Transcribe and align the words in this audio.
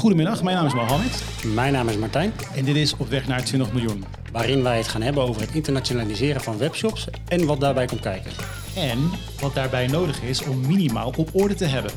Goedemiddag, 0.00 0.42
mijn 0.42 0.56
naam 0.56 0.66
is 0.66 0.74
Mohammed 0.74 1.24
Mijn 1.54 1.72
naam 1.72 1.88
is 1.88 1.96
Martijn, 1.96 2.32
en 2.54 2.64
dit 2.64 2.76
is 2.76 2.96
Op 2.96 3.08
weg 3.08 3.26
naar 3.26 3.44
20 3.44 3.72
miljoen. 3.72 4.04
waarin 4.32 4.62
wij 4.62 4.76
het 4.76 4.88
gaan 4.88 5.02
hebben 5.02 5.22
over 5.22 5.40
het 5.40 5.54
internationaliseren 5.54 6.40
van 6.40 6.58
webshops 6.58 7.08
en 7.28 7.46
wat 7.46 7.60
daarbij 7.60 7.86
komt 7.86 8.00
kijken. 8.00 8.32
En 8.76 8.98
wat 9.40 9.54
daarbij 9.54 9.86
nodig 9.86 10.22
is 10.22 10.42
om 10.42 10.66
minimaal 10.66 11.12
op 11.16 11.34
orde 11.34 11.54
te 11.54 11.64
hebben. 11.64 11.92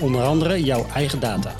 Onder 0.00 0.22
andere 0.22 0.64
jouw 0.64 0.86
eigen 0.86 1.20
data. 1.20 1.54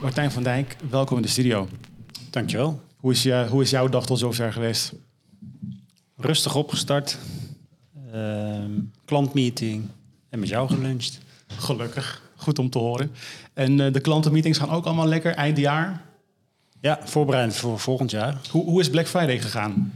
Martijn 0.00 0.30
van 0.30 0.42
Dijk, 0.42 0.76
welkom 0.90 1.16
in 1.16 1.22
de 1.22 1.28
studio. 1.28 1.68
Dankjewel. 2.30 2.80
Hoe 2.96 3.12
is, 3.12 3.22
je, 3.22 3.46
hoe 3.50 3.62
is 3.62 3.70
jouw 3.70 3.88
dag 3.88 4.06
tot 4.06 4.18
zover 4.18 4.52
geweest? 4.52 4.92
Rustig 6.16 6.54
opgestart, 6.54 7.18
ehm, 8.12 8.70
klantmeeting 9.04 9.88
en 10.32 10.38
met 10.38 10.48
jou 10.48 10.68
geluncht. 10.68 11.18
Gelukkig, 11.46 12.22
goed 12.36 12.58
om 12.58 12.70
te 12.70 12.78
horen. 12.78 13.10
En 13.54 13.80
eh, 13.80 13.92
de 13.92 14.00
klantenmeetings 14.00 14.58
gaan 14.58 14.70
ook 14.70 14.84
allemaal 14.84 15.06
lekker, 15.06 15.34
eind 15.34 15.58
jaar. 15.58 16.02
Ja, 16.80 16.98
voorbereid 17.04 17.56
voor 17.56 17.78
volgend 17.78 18.10
jaar. 18.10 18.36
Hoe, 18.50 18.64
hoe 18.64 18.80
is 18.80 18.90
Black 18.90 19.06
Friday 19.06 19.38
gegaan? 19.38 19.92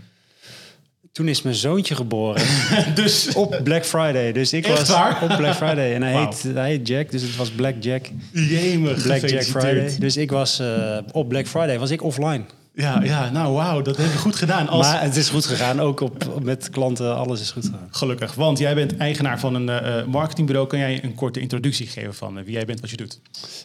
Toen 1.13 1.29
is 1.29 1.43
mijn 1.43 1.55
zoontje 1.55 1.95
geboren 1.95 2.47
dus 2.95 3.35
op 3.35 3.61
Black 3.65 3.85
Friday. 3.85 4.33
Dus 4.33 4.53
ik 4.53 4.67
Echt 4.67 4.79
was 4.79 4.89
waar? 4.89 5.23
op 5.23 5.37
Black 5.37 5.55
Friday. 5.55 5.95
En 5.95 6.03
hij, 6.03 6.25
heet, 6.25 6.43
hij 6.43 6.69
heet 6.69 6.89
Jack, 6.89 7.11
dus 7.11 7.23
het 7.23 7.37
was 7.37 7.51
Black 7.51 7.75
Jack. 7.81 8.07
jemig, 8.33 9.03
Black 9.03 9.29
Jack. 9.29 9.43
Friday. 9.43 9.97
Dus 9.99 10.17
ik 10.17 10.31
was 10.31 10.59
eh, 10.59 10.99
op 11.13 11.29
Black 11.29 11.47
Friday 11.47 11.79
was 11.79 11.91
ik 11.91 12.03
offline. 12.03 12.45
Ja, 12.77 13.03
ja, 13.03 13.31
nou 13.31 13.55
wauw, 13.55 13.83
dat 13.83 13.97
heb 13.97 14.13
je 14.13 14.19
goed 14.19 14.37
gedaan. 14.37 14.69
Als... 14.69 14.87
Maar 14.87 15.03
het 15.03 15.17
is 15.17 15.29
goed 15.29 15.45
gegaan, 15.47 15.81
ook 15.81 16.01
op, 16.01 16.41
met 16.43 16.71
klanten, 16.71 17.17
alles 17.17 17.41
is 17.41 17.51
goed 17.51 17.65
gegaan. 17.65 17.89
Gelukkig, 17.91 18.35
want 18.35 18.59
jij 18.59 18.75
bent 18.75 18.97
eigenaar 18.97 19.39
van 19.41 19.55
een 19.55 19.69
eh, 19.69 19.99
eh, 19.99 20.07
marketingbureau. 20.07 20.69
Kan 20.69 20.79
jij 20.79 21.05
een 21.05 21.15
korte 21.15 21.41
introductie 21.41 21.87
geven 21.87 22.15
van 22.15 22.39
eh, 22.39 22.45
wie 22.45 22.53
jij 22.53 22.65
bent, 22.65 22.81
wat 22.81 22.91
je 22.91 22.97
doet? 22.97 23.21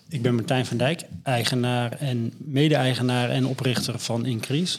Ik 0.09 0.21
ben 0.21 0.35
Martijn 0.35 0.65
van 0.65 0.77
Dijk, 0.77 1.01
eigenaar 1.23 1.91
en 1.91 2.33
mede-eigenaar 2.37 3.29
en 3.29 3.45
oprichter 3.45 3.99
van 3.99 4.25
Increase. 4.25 4.77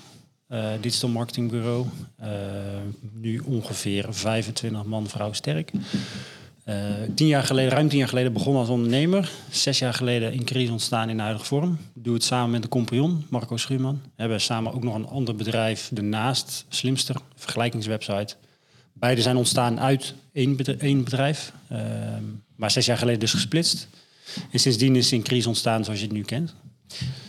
eh, 0.49 0.65
digital 0.81 1.09
marketingbureau. 1.09 1.87
Nu 3.13 3.39
ongeveer 3.45 4.07
25 4.11 4.85
man, 4.85 5.09
vrouw 5.09 5.33
sterk. 5.33 5.71
Eh, 6.65 6.77
tien 7.15 7.27
jaar 7.27 7.43
geleden, 7.43 7.71
ruim 7.71 7.89
tien 7.89 7.99
jaar 7.99 8.09
geleden 8.09 8.33
begonnen 8.33 8.61
als 8.61 8.71
ondernemer. 8.71 9.31
Zes 9.51 9.79
jaar 9.79 9.95
geleden 9.95 10.33
Increase 10.33 10.73
ontstaan 10.73 11.09
in 11.09 11.19
huidige 11.19 11.45
vorm. 11.45 11.79
Doe 11.95 12.15
het 12.15 12.25
samen 12.25 12.51
met 12.51 12.63
de 12.63 12.69
compagnon, 12.69 13.27
Marco 13.31 13.57
Schuurman. 13.57 14.01
We 14.05 14.11
hebben 14.17 14.41
samen 14.41 14.73
ook 14.75 14.83
nog 14.83 14.95
een 14.95 15.07
ander 15.07 15.37
bedrijf 15.37 15.91
ernaast, 15.95 16.65
Slimster, 16.69 17.17
vergelijkingswebsite. 17.35 18.35
Beide 18.93 19.23
zijn 19.23 19.37
ontstaan 19.37 19.81
uit 19.81 20.15
één 20.33 20.57
bedrijf. 20.57 20.81
Één 20.81 21.05
bedrijf 21.05 21.53
eh, 21.69 21.81
maar 22.57 22.71
zes 22.71 22.87
jaar 22.87 22.99
geleden 22.99 23.21
dus 23.21 23.33
gesplitst. 23.33 23.89
En 24.51 24.61
sindsdien 24.61 24.97
is 24.97 25.13
Increase 25.13 25.49
ontstaan 25.49 25.85
zoals 25.85 26.01
je 26.01 26.07
het 26.07 26.15
nu 26.15 26.23
kent. 26.23 26.55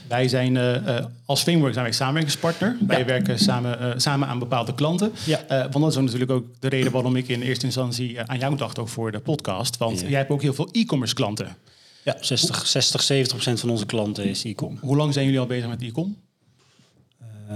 Wij 0.08 0.28
zijn 0.28 0.58
eh, 0.58 0.98
eh, 0.98 1.06
als 1.26 1.42
Framework 1.42 1.74
zijn 1.74 1.86
wij 1.86 1.94
samenwerkingspartner. 1.94 2.78
Wij 2.88 3.06
werken 3.06 3.40
samen, 3.40 3.80
eh, 3.80 3.92
samen 3.98 4.28
aan 4.28 4.40
bepaalde 4.40 4.74
klanten. 4.74 5.12
Ja. 5.26 5.46
Want 5.48 5.74
dat 5.74 5.92
is 5.92 5.98
ook 5.98 6.04
natuurlijk 6.04 6.32
ook 6.32 6.46
de 6.60 6.70
reden 6.70 6.92
waarom 6.92 7.16
ik 7.16 7.28
in 7.28 7.42
eerste 7.42 7.66
instantie 7.66 8.22
aan 8.22 8.40
jou 8.40 8.58
dacht 8.58 8.80
ook 8.80 8.90
voor 8.90 9.12
de 9.12 9.20
podcast. 9.20 9.78
Want 9.78 10.00
Ja. 10.00 10.08
jij 10.08 10.18
hebt 10.18 10.30
ook 10.32 10.42
heel 10.42 10.54
veel 10.54 10.70
e-commerce 10.72 11.14
klanten. 11.14 11.56
Ja, 12.04 12.18
60, 12.22 12.68
60 12.68 13.02
70 13.02 13.34
procent 13.34 13.60
van 13.60 13.70
onze 13.70 13.86
klanten 13.86 14.24
is 14.26 14.44
e-com. 14.44 14.78
Hoe 14.82 14.96
lang 14.96 15.14
zijn 15.14 15.26
jullie 15.26 15.40
al 15.40 15.46
bezig 15.46 15.70
met 15.70 15.82
e-com? 15.82 16.18
Eh, 17.50 17.56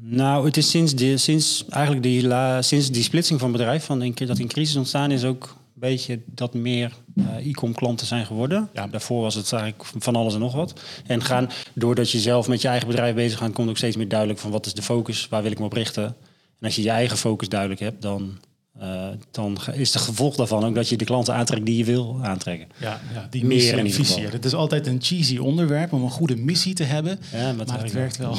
nou, 0.00 0.44
het 0.46 0.56
is 0.56 0.70
sinds, 0.70 0.94
die, 0.94 1.16
sinds, 1.16 1.64
eigenlijk 1.68 2.02
die, 2.02 2.26
la, 2.26 2.62
sinds 2.62 2.90
die 2.90 3.02
splitsing 3.02 3.40
van 3.40 3.52
bedrijf, 3.52 3.84
van 3.84 4.02
in, 4.02 4.14
dat 4.26 4.38
in 4.38 4.48
crisis 4.48 4.76
ontstaan 4.76 5.10
is 5.10 5.24
ook 5.24 5.44
een 5.44 5.63
beetje 5.74 6.20
dat 6.26 6.54
meer 6.54 6.92
eh, 7.16 7.46
e-com 7.46 7.74
klanten 7.74 8.06
zijn 8.06 8.26
geworden. 8.26 8.68
Ja. 8.72 8.86
Daarvoor 8.86 9.22
was 9.22 9.34
het 9.34 9.52
eigenlijk 9.52 9.84
van 9.98 10.16
alles 10.16 10.34
en 10.34 10.40
nog 10.40 10.54
wat. 10.54 10.80
En 11.06 11.22
gaan, 11.22 11.50
doordat 11.72 12.10
je 12.10 12.18
zelf 12.18 12.48
met 12.48 12.62
je 12.62 12.68
eigen 12.68 12.88
bedrijf 12.88 13.14
bezig 13.14 13.38
gaat, 13.38 13.52
komt 13.52 13.68
ook 13.68 13.76
steeds 13.76 13.96
meer 13.96 14.08
duidelijk 14.08 14.38
van 14.38 14.50
wat 14.50 14.66
is 14.66 14.74
de 14.74 14.82
focus, 14.82 15.28
waar 15.28 15.42
wil 15.42 15.50
ik 15.50 15.58
me 15.58 15.64
op 15.64 15.72
richten. 15.72 16.04
En 16.04 16.70
als 16.70 16.76
je 16.76 16.82
je 16.82 16.90
eigen 16.90 17.16
focus 17.16 17.48
duidelijk 17.48 17.80
hebt, 17.80 18.02
dan, 18.02 18.38
eh, 18.80 19.08
dan 19.30 19.58
is 19.72 19.90
de 19.90 19.98
gevolg 19.98 20.36
daarvan 20.36 20.64
ook 20.64 20.74
dat 20.74 20.88
je 20.88 20.96
de 20.96 21.04
klanten 21.04 21.34
aantrekt 21.34 21.66
die 21.66 21.76
je 21.76 21.84
wil 21.84 22.18
aantrekken. 22.22 22.68
Ja, 22.80 23.00
ja 23.14 23.26
die 23.30 23.44
Meer 23.44 23.56
missie 23.56 23.76
en 23.76 23.90
visie. 23.90 24.26
Het 24.26 24.44
is 24.44 24.54
altijd 24.54 24.86
een 24.86 24.98
cheesy 25.02 25.38
onderwerp 25.38 25.92
om 25.92 26.02
een 26.02 26.10
goede 26.10 26.36
missie 26.36 26.74
te 26.74 26.82
hebben. 26.82 27.18
Ja, 27.32 27.38
maar 27.38 27.58
het 27.58 27.68
maar 27.68 27.82
het 27.82 27.92
werkt 27.92 28.16
wel. 28.16 28.36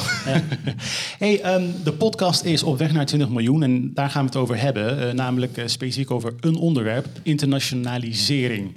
hey, 1.23 1.41
ehm, 1.41 1.63
de 1.83 1.93
podcast 1.93 2.43
is 2.43 2.63
op 2.63 2.77
weg 2.77 2.91
naar 2.93 3.05
20 3.05 3.29
miljoen 3.29 3.63
en 3.63 3.93
daar 3.93 4.09
gaan 4.09 4.21
we 4.21 4.27
het 4.27 4.37
over 4.37 4.59
hebben. 4.59 5.07
eh, 5.07 5.13
namelijk 5.13 5.57
eh, 5.57 5.67
specifiek 5.67 6.11
over 6.11 6.33
een 6.39 6.55
onderwerp, 6.55 7.07
internationalisering. 7.23 8.75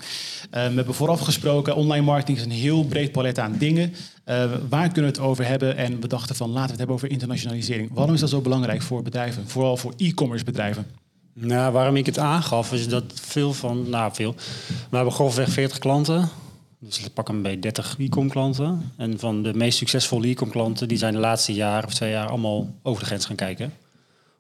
Eh, 0.51 0.67
we 0.67 0.75
hebben 0.75 0.95
vooraf 0.95 1.21
gesproken, 1.21 1.77
online 1.77 2.05
marketing 2.05 2.39
is 2.39 2.45
een 2.45 2.51
heel 2.51 2.85
breed 2.85 3.13
palet 3.13 3.39
aan 3.39 3.55
dingen. 3.59 3.93
Eh, 4.25 4.51
waar 4.69 4.93
kunnen 4.93 5.13
we 5.13 5.19
het 5.19 5.27
over 5.27 5.47
hebben? 5.47 5.77
En 5.77 6.01
we 6.01 6.09
dachten 6.09 6.37
van 6.37 6.49
laten 6.49 6.63
we 6.65 6.71
het 6.71 6.79
hebben 6.79 6.97
over 6.97 7.11
internationalisering. 7.11 7.91
Waarom 7.93 8.15
is 8.15 8.21
dat 8.21 8.31
zo 8.31 8.41
belangrijk 8.41 8.83
voor 8.83 9.03
bedrijven? 9.03 9.49
Vooral 9.49 9.77
voor 9.77 9.93
e-commerce 9.97 10.45
bedrijven. 10.45 10.87
Nou, 11.41 11.73
waarom 11.73 11.97
ik 11.97 12.07
het 12.07 12.19
aangaf, 12.19 12.73
is 12.73 12.89
dat 12.89 13.05
veel 13.15 13.53
van, 13.53 13.89
nou 13.89 14.15
veel, 14.15 14.35
we 14.91 14.97
hebben 14.97 15.15
grofweg 15.15 15.49
40 15.49 15.79
klanten. 15.79 16.29
Dus 16.79 16.99
ik 16.99 17.13
pak 17.13 17.29
een 17.29 17.43
bij 17.43 17.59
30 17.59 17.97
e-com 17.99 18.29
klanten. 18.29 18.93
En 18.97 19.19
van 19.19 19.43
de 19.43 19.55
meest 19.55 19.79
succesvolle 19.79 20.29
e-com 20.29 20.51
klanten, 20.51 20.89
die 20.89 20.99
zijn 20.99 21.13
de 21.13 21.19
laatste 21.19 21.55
jaar 21.55 21.85
of 21.85 21.95
twee 21.95 22.11
jaar 22.11 22.29
allemaal 22.29 22.75
over 22.83 23.01
de 23.01 23.07
grens 23.07 23.25
gaan 23.25 23.37
kijken. 23.37 23.73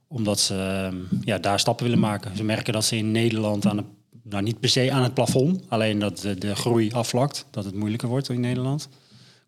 Omdat 0.08 0.40
ze 0.40 0.54
ehm, 0.54 0.96
ja, 1.24 1.38
daar 1.38 1.60
stappen 1.60 1.84
willen 1.84 2.00
maken. 2.00 2.36
Ze 2.36 2.44
merken 2.44 2.72
dat 2.72 2.84
ze 2.84 2.96
in 2.96 3.12
Nederland 3.12 3.66
aan 3.66 3.76
het, 3.76 3.86
nou 4.22 4.42
niet 4.42 4.60
per 4.60 4.68
se 4.68 4.92
aan 4.92 5.02
het 5.02 5.14
plafond, 5.14 5.62
alleen 5.68 5.98
dat 5.98 6.26
de, 6.38 6.54
groei 6.54 6.92
afvlakt, 6.92 7.46
dat 7.50 7.64
het 7.64 7.74
moeilijker 7.74 8.08
wordt 8.08 8.28
in 8.28 8.40
Nederland. 8.40 8.88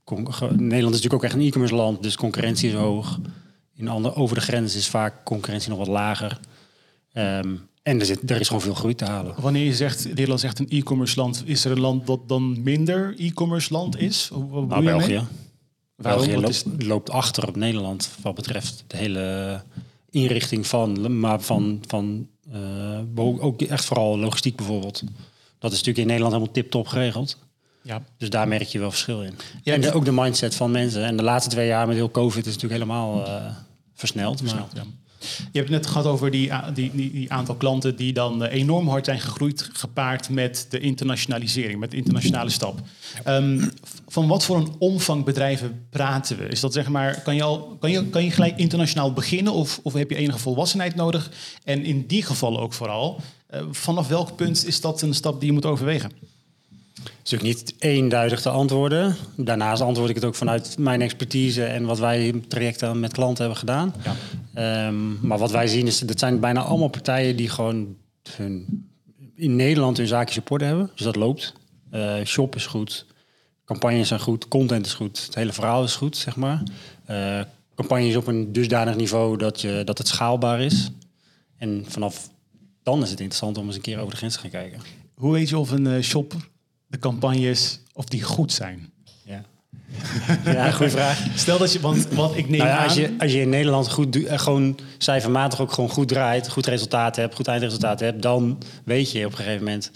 Nederland 0.05 0.71
is 0.71 0.81
natuurlijk 0.81 1.15
ook 1.15 1.25
echt 1.25 1.35
een 1.35 1.41
e-commerce 1.47 1.75
land, 1.75 2.03
dus 2.03 2.17
concurrentie 2.17 2.69
is 2.69 2.75
hoog. 2.75 3.19
In 3.75 3.89
andere, 3.89 4.15
over 4.15 4.37
de 4.37 4.43
grens 4.43 4.75
is 4.75 4.89
vaak 4.89 5.25
concurrentie 5.25 5.69
nog 5.69 5.79
wat 5.79 5.89
lager. 5.89 6.41
Ehm, 7.13 7.55
en 7.83 8.01
er, 8.01 8.07
zit, 8.07 8.31
er 8.31 8.41
is 8.41 8.47
gewoon 8.47 8.63
veel 8.63 8.75
groei 8.75 8.95
te 8.95 9.05
halen. 9.05 9.35
Wanneer 9.41 9.65
je 9.65 9.75
zegt, 9.75 10.05
Nederland 10.09 10.41
zegt 10.41 10.59
een 10.59 10.69
e-commerce 10.69 11.17
land, 11.21 11.43
is 11.47 11.65
er 11.65 11.71
een 11.71 11.81
land 11.81 12.07
dat 12.07 12.29
dan 12.29 12.63
minder 12.63 13.15
e-commerce 13.19 13.73
land 13.73 13.99
is? 13.99 14.29
Hoe- 14.33 14.49
Wat 14.51 14.69
Nou? 14.69 14.85
België. 14.85 15.25
Waarom? 15.97 16.25
België 16.27 16.41
loopt, 16.41 16.49
is- 16.79 16.87
loopt 16.87 17.11
achter 17.11 17.49
op 17.49 17.57
Nederland 17.57 18.11
wat 18.23 18.35
betreft 18.35 18.85
de 18.87 18.97
hele 18.97 19.63
inrichting 20.11 20.67
van, 20.67 21.19
maar 21.21 21.41
van, 21.41 21.83
van 21.87 22.29
eh, 22.53 22.99
ook 23.17 23.63
echt 23.63 23.85
vooral 23.85 24.19
logistiek 24.19 24.57
bijvoorbeeld. 24.57 25.03
Dat 25.59 25.71
is 25.73 25.77
natuurlijk 25.79 25.99
in 25.99 26.07
Nederland 26.07 26.33
helemaal 26.33 26.55
tip-top 26.55 26.87
geregeld. 26.87 27.37
Ja, 27.83 28.03
Dus 28.17 28.31
daar 28.31 28.49
merk 28.49 28.63
je 28.69 28.79
wel 28.79 28.91
verschil 28.91 29.23
in. 29.23 29.35
Ja, 29.63 29.75
en 29.75 29.81
de- 29.81 29.87
het- 29.87 29.95
ook 29.97 30.05
de 30.05 30.13
mindset 30.13 30.55
van 30.55 30.71
mensen. 30.71 31.05
En 31.05 31.17
de 31.17 31.23
laatste 31.23 31.51
twee 31.51 31.67
jaar 31.67 31.87
met 31.87 31.97
heel 31.97 32.11
COVID 32.11 32.47
is 32.47 32.55
natuurlijk 32.55 32.83
helemaal 32.83 33.27
eh, 33.27 33.45
versneld. 33.95 34.43
Maar, 34.43 34.51
Versneld, 34.51 34.71
ja. 34.75 34.83
Je 35.21 35.59
hebt 35.59 35.69
het 35.69 35.83
net 35.83 35.87
gehad 35.87 36.07
over 36.07 36.31
die, 36.31 36.51
die, 36.75 36.91
die 36.95 37.33
aantal 37.33 37.55
klanten 37.55 37.97
die 37.97 38.13
dan 38.13 38.45
eh, 38.45 38.61
enorm 38.61 38.89
hard 38.89 39.05
zijn 39.05 39.21
gegroeid, 39.21 39.69
gepaard 39.73 40.29
met 40.29 40.67
de 40.69 40.79
internationalisering, 40.79 41.81
met 41.81 41.91
de 41.91 41.97
internationale 41.97 42.51
stap. 42.51 42.81
Ehm, 43.25 43.69
van 44.09 44.29
wat 44.29 44.45
voor 44.45 44.57
een 44.57 44.73
omvang 44.79 45.25
bedrijven 45.25 45.87
praten 45.91 46.39
we? 46.39 46.45
Is 46.45 46.61
dat 46.61 46.73
zeg 46.73 46.89
maar, 46.89 47.23
kan 47.23 47.35
je, 47.35 47.43
al, 47.43 47.77
kan 47.81 47.91
je, 47.91 48.05
kan 48.05 48.25
je 48.25 48.31
gelijk 48.31 48.59
internationaal 48.59 49.13
beginnen 49.13 49.53
of, 49.53 49.81
of 49.83 49.93
heb 49.93 50.11
je 50.11 50.17
enige 50.17 50.39
volwassenheid 50.39 50.95
nodig? 50.95 51.31
En 51.65 51.85
in 51.85 52.07
die 52.07 52.23
gevallen 52.23 52.61
ook 52.61 52.73
vooral, 52.73 53.21
eh, 53.47 53.61
vanaf 53.71 54.09
welk 54.09 54.37
punt 54.37 54.67
is 54.67 54.81
dat 54.81 55.03
een 55.03 55.15
stap 55.15 55.39
die 55.39 55.49
je 55.49 55.55
moet 55.55 55.67
overwegen? 55.67 56.11
Is 57.25 57.35
ook 57.35 57.43
niet 57.43 57.75
eenduidig 57.79 58.41
te 58.41 58.49
antwoorden. 58.49 59.17
Daarnaast 59.37 59.83
antwoord 59.83 60.09
ik 60.09 60.15
het 60.15 60.25
ook 60.25 60.35
vanuit 60.35 60.79
mijn 60.79 61.03
expertise 61.03 61.65
en 61.65 61.85
wat 61.85 61.99
wij 61.99 62.27
in 62.27 62.49
trajecten 62.49 63.01
met 63.01 63.13
klanten 63.13 63.39
hebben 63.39 63.59
gedaan. 63.59 63.95
Ja. 64.05 64.15
Ehm, 64.55 65.27
maar 65.27 65.39
wat 65.39 65.51
wij 65.51 65.67
zien 65.67 65.87
is, 65.87 65.99
dat 65.99 66.19
zijn 66.19 66.41
bijna 66.41 66.63
allemaal 66.63 66.89
partijen 66.89 67.37
die 67.37 67.49
gewoon 67.49 67.97
hun, 68.37 68.87
in 69.35 69.57
Nederland 69.57 69.97
hun 69.97 70.07
zaakjes 70.07 70.39
op 70.39 70.51
orde 70.51 70.65
hebben. 70.65 70.91
Dus 70.95 71.05
dat 71.05 71.17
loopt. 71.17 71.53
Eh, 71.91 72.15
shop 72.25 72.55
is 72.55 72.67
goed, 72.67 73.07
campagnes 73.65 74.09
zijn 74.09 74.21
goed, 74.21 74.49
content 74.49 74.87
is 74.87 74.95
goed, 74.95 75.25
het 75.25 75.35
hele 75.35 75.53
verhaal 75.53 75.85
is 75.85 75.97
goed, 75.97 76.17
zeg 76.17 76.37
maar. 76.37 76.63
Eh 77.05 77.41
campagnes 77.81 78.17
op 78.17 78.27
een 78.27 78.53
dusdanig 78.53 78.97
niveau 78.97 79.37
dat, 79.37 79.61
je, 79.61 79.83
dat 79.85 79.99
het 79.99 80.09
schaalbaar 80.09 80.61
is. 80.61 80.91
En 81.57 81.85
vanaf 81.89 82.31
dan 82.83 83.03
is 83.03 83.11
het 83.11 83.21
interessant 83.21 83.59
om 83.59 83.67
eens 83.67 83.75
een 83.75 83.81
keer 83.81 83.99
over 83.99 84.11
de 84.11 84.17
grens 84.17 84.35
te 84.35 84.41
gaan 84.41 84.51
kijken. 84.51 84.81
Hoe 85.15 85.33
weet 85.33 85.49
je 85.49 85.59
of 85.59 85.71
een 85.71 85.87
eh, 85.87 86.03
shop, 86.03 86.35
de 86.91 86.99
campagnes, 86.99 87.81
of 87.93 88.05
die 88.05 88.23
goed 88.23 88.53
zijn? 88.53 88.93
Ja, 89.25 89.45
ja 90.53 90.71
goede 90.71 90.91
vraag. 90.91 91.27
Stel 91.37 91.59
dat 91.59 91.73
je, 91.73 91.81
want 91.81 92.09
wat 92.09 92.37
ik 92.37 92.49
neem 92.49 92.59
Nou 92.59 92.71
ja, 92.71 92.77
aan... 92.77 92.85
als, 92.85 92.95
je, 92.95 93.15
als 93.19 93.33
je 93.33 93.41
in 93.41 93.49
Nederland 93.49 93.91
goed, 93.91 94.25
eh, 94.25 94.39
gewoon 94.39 94.79
cijfermatig 94.99 95.61
ook 95.61 95.73
gewoon 95.73 95.91
goed 95.91 96.09
draait, 96.09 96.49
goed 96.49 96.67
resultaat 96.67 97.17
hebt, 97.17 97.35
goed 97.35 97.49
eindresultaat 97.49 98.01
hebt, 98.01 98.23
dan 98.23 98.59
weet 98.85 99.13
je 99.13 99.27
op 99.27 99.31
een 99.31 99.37
gegeven 99.37 99.65
moment, 99.65 99.91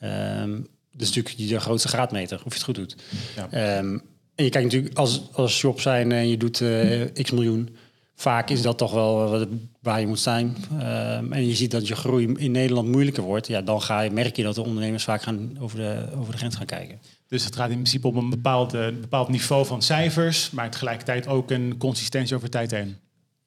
ehm 0.00 0.58
dat 0.96 1.08
is 1.08 1.14
natuurlijk 1.14 1.48
de 1.48 1.60
grootste 1.60 1.88
graadmeter 1.88 2.36
of 2.36 2.44
je 2.44 2.54
het 2.54 2.62
goed 2.62 2.74
doet. 2.74 2.96
Ja. 3.36 3.48
Ehm, 3.50 3.98
en 4.34 4.44
je 4.44 4.50
kijkt 4.50 4.72
natuurlijk 4.72 4.98
als, 4.98 5.22
als 5.32 5.56
shop 5.56 5.80
zijn 5.80 6.12
en 6.12 6.28
je 6.28 6.36
doet 6.36 6.60
eh, 6.60 7.22
x 7.22 7.30
miljoen, 7.30 7.76
vaak 8.18 8.50
is 8.50 8.62
dat 8.62 8.78
toch 8.78 8.92
wel 8.92 9.46
waar 9.80 10.00
je 10.00 10.06
moet 10.06 10.20
zijn. 10.20 10.56
Ehm, 10.78 11.32
en 11.32 11.46
je 11.46 11.54
ziet 11.54 11.70
dat 11.70 11.88
je 11.88 11.96
groei 11.96 12.32
in 12.36 12.50
Nederland 12.50 12.88
moeilijker 12.88 13.22
wordt. 13.22 13.46
Ja, 13.46 13.60
dan 13.62 13.82
ga 13.82 14.00
je, 14.00 14.10
merk 14.10 14.36
je 14.36 14.42
dat 14.42 14.54
de 14.54 14.62
ondernemers 14.64 15.04
vaak 15.04 15.22
gaan 15.22 15.56
over, 15.60 15.78
de, 15.78 16.06
over 16.18 16.32
de 16.32 16.38
grens 16.38 16.56
gaan 16.56 16.66
kijken. 16.66 16.98
Dus 17.28 17.44
het 17.44 17.56
gaat 17.56 17.68
in 17.68 17.74
principe 17.74 18.06
om 18.08 18.16
een 18.16 18.30
bepaald, 18.30 18.74
eh, 18.74 18.86
bepaald 19.00 19.28
niveau 19.28 19.66
van 19.66 19.82
cijfers, 19.82 20.50
maar 20.50 20.70
tegelijkertijd 20.70 21.26
ook 21.26 21.50
een 21.50 21.74
consistentie 21.78 22.36
over 22.36 22.50
tijd 22.50 22.70
heen. 22.70 22.96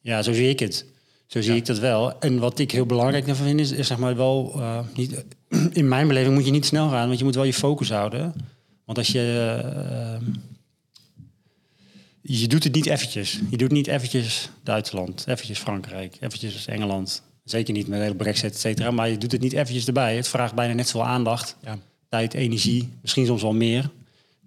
Ja, 0.01 0.21
zo 0.21 0.33
zie 0.33 0.49
ik 0.49 0.59
het. 0.59 0.85
Zo 1.27 1.41
zie 1.41 1.51
Ja. 1.51 1.57
ik 1.57 1.65
dat 1.65 1.79
wel. 1.79 2.19
En 2.19 2.39
wat 2.39 2.59
ik 2.59 2.71
heel 2.71 2.85
belangrijk 2.85 3.25
daarvan 3.25 3.45
vind, 3.45 3.59
is, 3.59 3.71
is 3.71 3.87
zeg 3.87 3.97
maar 3.97 4.15
wel... 4.15 4.51
eh, 4.55 4.79
niet, 4.95 5.25
in 5.71 5.87
mijn 5.87 6.07
beleving 6.07 6.33
moet 6.35 6.45
je 6.45 6.51
niet 6.51 6.65
snel 6.65 6.89
gaan, 6.89 7.07
want 7.07 7.19
je 7.19 7.25
moet 7.25 7.35
wel 7.35 7.43
je 7.43 7.53
focus 7.53 7.89
houden. 7.89 8.33
Want 8.85 8.97
als 8.97 9.07
je... 9.07 9.59
eh, 9.63 10.27
je 12.21 12.47
doet 12.47 12.63
het 12.63 12.75
niet 12.75 12.85
eventjes. 12.85 13.39
Je 13.49 13.57
doet 13.57 13.71
niet 13.71 13.87
eventjes 13.87 14.49
Duitsland, 14.63 15.23
eventjes 15.27 15.59
Frankrijk, 15.59 16.17
eventjes 16.19 16.65
Engeland. 16.65 17.23
Zeker 17.43 17.73
niet 17.73 17.87
met 17.87 17.97
de 17.97 18.03
hele 18.03 18.15
brexit, 18.17 18.51
et 18.51 18.59
cetera. 18.59 18.91
Maar 18.91 19.09
je 19.09 19.17
doet 19.17 19.31
het 19.31 19.41
niet 19.41 19.53
eventjes 19.53 19.87
erbij. 19.87 20.15
Het 20.15 20.27
vraagt 20.27 20.55
bijna 20.55 20.73
net 20.73 20.87
zoveel 20.87 21.07
aandacht, 21.07 21.55
Ja. 21.63 21.77
tijd, 22.09 22.33
energie. 22.33 22.89
Misschien 23.01 23.25
soms 23.25 23.41
wel 23.41 23.53
meer. 23.53 23.89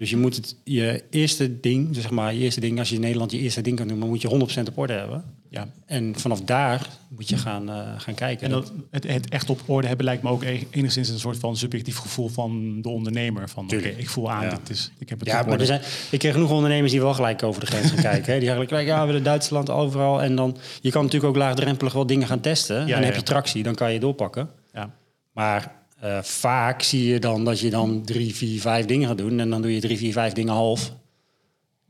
Dus 0.02 0.10
je 0.10 0.16
moet 0.16 0.37
het, 0.37 0.56
je 0.64 1.02
eerste 1.10 1.60
ding, 1.60 1.93
dus 1.93 2.02
zeg 2.02 2.10
maar, 2.10 2.34
je 2.34 2.40
eerste 2.40 2.60
ding, 2.60 2.78
als 2.78 2.88
je 2.88 2.94
in 2.94 3.00
Nederland 3.00 3.31
je 3.31 3.38
eerste 3.38 3.60
ding 3.60 3.76
kan 3.76 3.88
doen, 3.88 4.00
dan 4.00 4.08
moet 4.08 4.22
je 4.22 4.62
100% 4.64 4.69
op 4.69 4.78
orde 4.78 4.93
hebben. 4.93 5.25
Ja. 5.49 5.69
En 5.87 6.19
vanaf 6.19 6.40
daar 6.40 6.88
moet 7.08 7.28
je 7.28 7.37
gaan, 7.37 7.70
eh, 7.70 7.88
gaan 7.96 8.14
kijken. 8.14 8.46
En 8.46 8.52
dat, 8.52 8.72
het, 8.90 9.06
het 9.08 9.28
echt 9.28 9.50
op 9.50 9.60
orde 9.66 9.87
hebben 9.87 10.04
lijkt 10.04 10.22
me 10.22 10.31
ook 10.31 10.43
e- 10.43 10.62
enigszins 10.70 11.08
een 11.08 11.19
soort 11.19 11.38
van 11.38 11.56
subjectief 11.56 11.96
gevoel 11.96 12.28
van 12.28 12.82
de 12.82 12.88
ondernemer. 12.88 13.49
Van 13.49 13.64
oké, 13.64 13.76
ik 13.76 14.08
voel 14.08 14.31
aan, 14.31 14.44
Ja. 14.44 14.50
dit 14.50 14.70
is, 14.70 14.90
ik 14.99 15.08
heb 15.08 15.19
het 15.19 15.28
ja, 15.28 15.40
op 15.40 15.46
maar 15.46 15.60
er 15.60 15.66
zijn, 15.66 15.81
ik 16.10 16.19
kreeg 16.19 16.32
genoeg 16.32 16.50
ondernemers 16.50 16.93
die 16.93 17.00
wel 17.00 17.14
gelijk 17.14 17.43
over 17.43 17.60
de 17.60 17.66
grens 17.66 17.90
gaan 17.90 18.02
kijken. 18.12 18.32
Hè. 18.32 18.38
Die 18.38 18.48
gaan 18.48 18.66
gelijk, 18.69 18.87
ja, 18.87 19.00
we 19.00 19.06
willen 19.06 19.22
Duitsland 19.22 19.70
overal. 19.70 20.22
En 20.22 20.37
dan, 20.37 20.56
je 20.81 20.90
kan 20.90 21.02
natuurlijk 21.05 21.32
ook 21.32 21.38
laagdrempelig 21.38 21.93
wel 21.93 22.06
dingen 22.06 22.26
gaan 22.26 22.40
testen. 22.40 22.76
en 22.76 22.88
dan 22.88 22.98
ja, 23.00 23.05
heb 23.05 23.14
je 23.14 23.22
tractie, 23.22 23.62
dan 23.62 23.75
kan 23.75 23.93
je 23.93 24.00
doorpakken. 24.00 24.48
Ja. 24.72 24.90
Maar 25.32 25.81
eh, 26.02 26.22
vaak 26.22 26.82
zie 26.82 27.04
je 27.08 27.19
dan 27.20 27.44
dat 27.44 27.60
je 27.60 27.70
dan 27.70 28.02
drie, 28.04 28.34
vier, 28.34 28.60
vijf 28.60 28.87
dingen 28.87 29.08
gaat 29.08 29.19
doen. 29.19 29.40
En 29.40 29.50
dan 29.50 29.62
doe 29.62 29.75
je 29.75 29.81
drie, 29.81 29.96
vier, 29.96 30.12
vijf 30.12 30.32
dingen 30.32 30.52
half. 30.54 30.93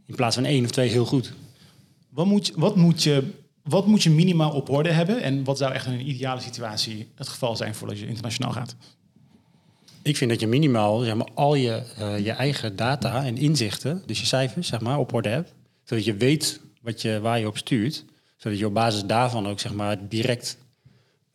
In 0.06 0.14
plaats 0.14 0.35
van 0.35 0.44
één 0.44 0.64
of 0.64 0.70
twee 0.70 0.88
heel 0.88 1.05
goed. 1.05 1.32
Wat, 2.09 2.26
moet, 2.26 2.47
je- 2.47 2.53
wat, 2.56 2.76
moet 2.76 3.03
je, 3.03 3.31
wat 3.62 3.87
moet 3.87 4.03
je 4.03 4.11
minimaal 4.11 4.50
op 4.50 4.69
orde 4.70 4.91
hebben? 4.91 5.23
En 5.23 5.44
wat 5.44 5.59
zou 5.59 5.73
echt 5.73 5.87
een 5.87 6.09
ideale 6.09 6.41
situatie 6.41 7.09
het 7.14 7.29
geval 7.29 7.56
zijn 7.56 7.75
voordat 7.75 7.99
je 7.99 8.06
internationaal 8.06 8.53
gaat? 8.53 8.76
Ik 10.03 10.17
vind 10.17 10.31
dat 10.31 10.41
je 10.41 10.47
minimaal 10.47 11.00
zeg 11.00 11.15
maar, 11.15 11.29
al 11.35 11.55
je, 11.55 11.82
eh, 11.99 12.19
je 12.25 12.31
eigen 12.31 12.76
data 12.76 13.25
en 13.25 13.37
inzichten, 13.37 14.03
dus 14.06 14.20
je 14.20 14.26
cijfers, 14.26 14.69
zeg 14.69 14.81
maar, 14.81 14.99
op 14.99 15.12
orde 15.12 15.29
hebt. 15.29 15.55
Zodat 15.85 16.05
je 16.05 16.15
weet 16.17 16.61
wat 16.81 17.03
je, 17.03 17.20
waar 17.20 17.38
je 17.38 17.47
op 17.47 17.56
stuurt. 17.58 18.05
Zodat 18.37 18.58
je 18.58 18.67
op 18.67 18.75
basis 18.75 19.05
daarvan 19.05 19.47
ook 19.49 19.61
zeg 19.61 19.75
maar, 19.75 20.08
direct 20.08 20.58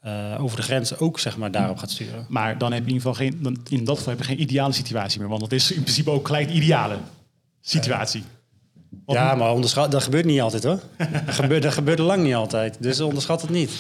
eh, 0.08 0.44
over 0.44 0.58
de 0.58 0.64
grens 0.64 0.98
ook 0.98 1.20
zeg 1.20 1.38
maar, 1.38 1.52
daarop 1.52 1.78
gaat 1.78 1.92
sturen. 1.92 2.26
Maar 2.30 2.58
dan 2.58 2.72
heb 2.72 2.84
je 2.84 2.90
in 2.90 2.94
ieder 2.94 3.08
geval 3.08 3.26
geen, 3.28 3.40
dan, 3.42 3.58
in 3.70 3.84
dat 3.84 3.98
geval 3.98 4.14
heb 4.14 4.22
je 4.22 4.28
geen 4.28 4.42
ideale 4.42 4.74
situatie 4.74 5.20
meer. 5.20 5.30
Want 5.30 5.42
dat 5.42 5.52
is 5.52 5.72
in 5.72 5.82
principe 5.82 6.10
ook 6.10 6.28
gelijk 6.28 6.48
de 6.48 6.54
ideale 6.54 6.98
situatie. 7.62 8.24
Ja, 9.08 9.36
maar 9.36 9.52
onderschat, 9.52 9.92
dat 9.92 10.04
gebeurt 10.04 10.26
niet 10.26 10.42
altijd 10.42 10.64
hoor. 10.64 10.80
dat, 11.26 11.36
gebeurt, 11.36 11.64
dat 11.64 11.74
gebeurt 11.74 12.00
lang 12.00 12.24
niet 12.24 12.36
altijd. 12.36 12.78
Dus 12.80 13.00
onderschat 13.00 13.42
het 13.42 13.50
niet. 13.50 13.72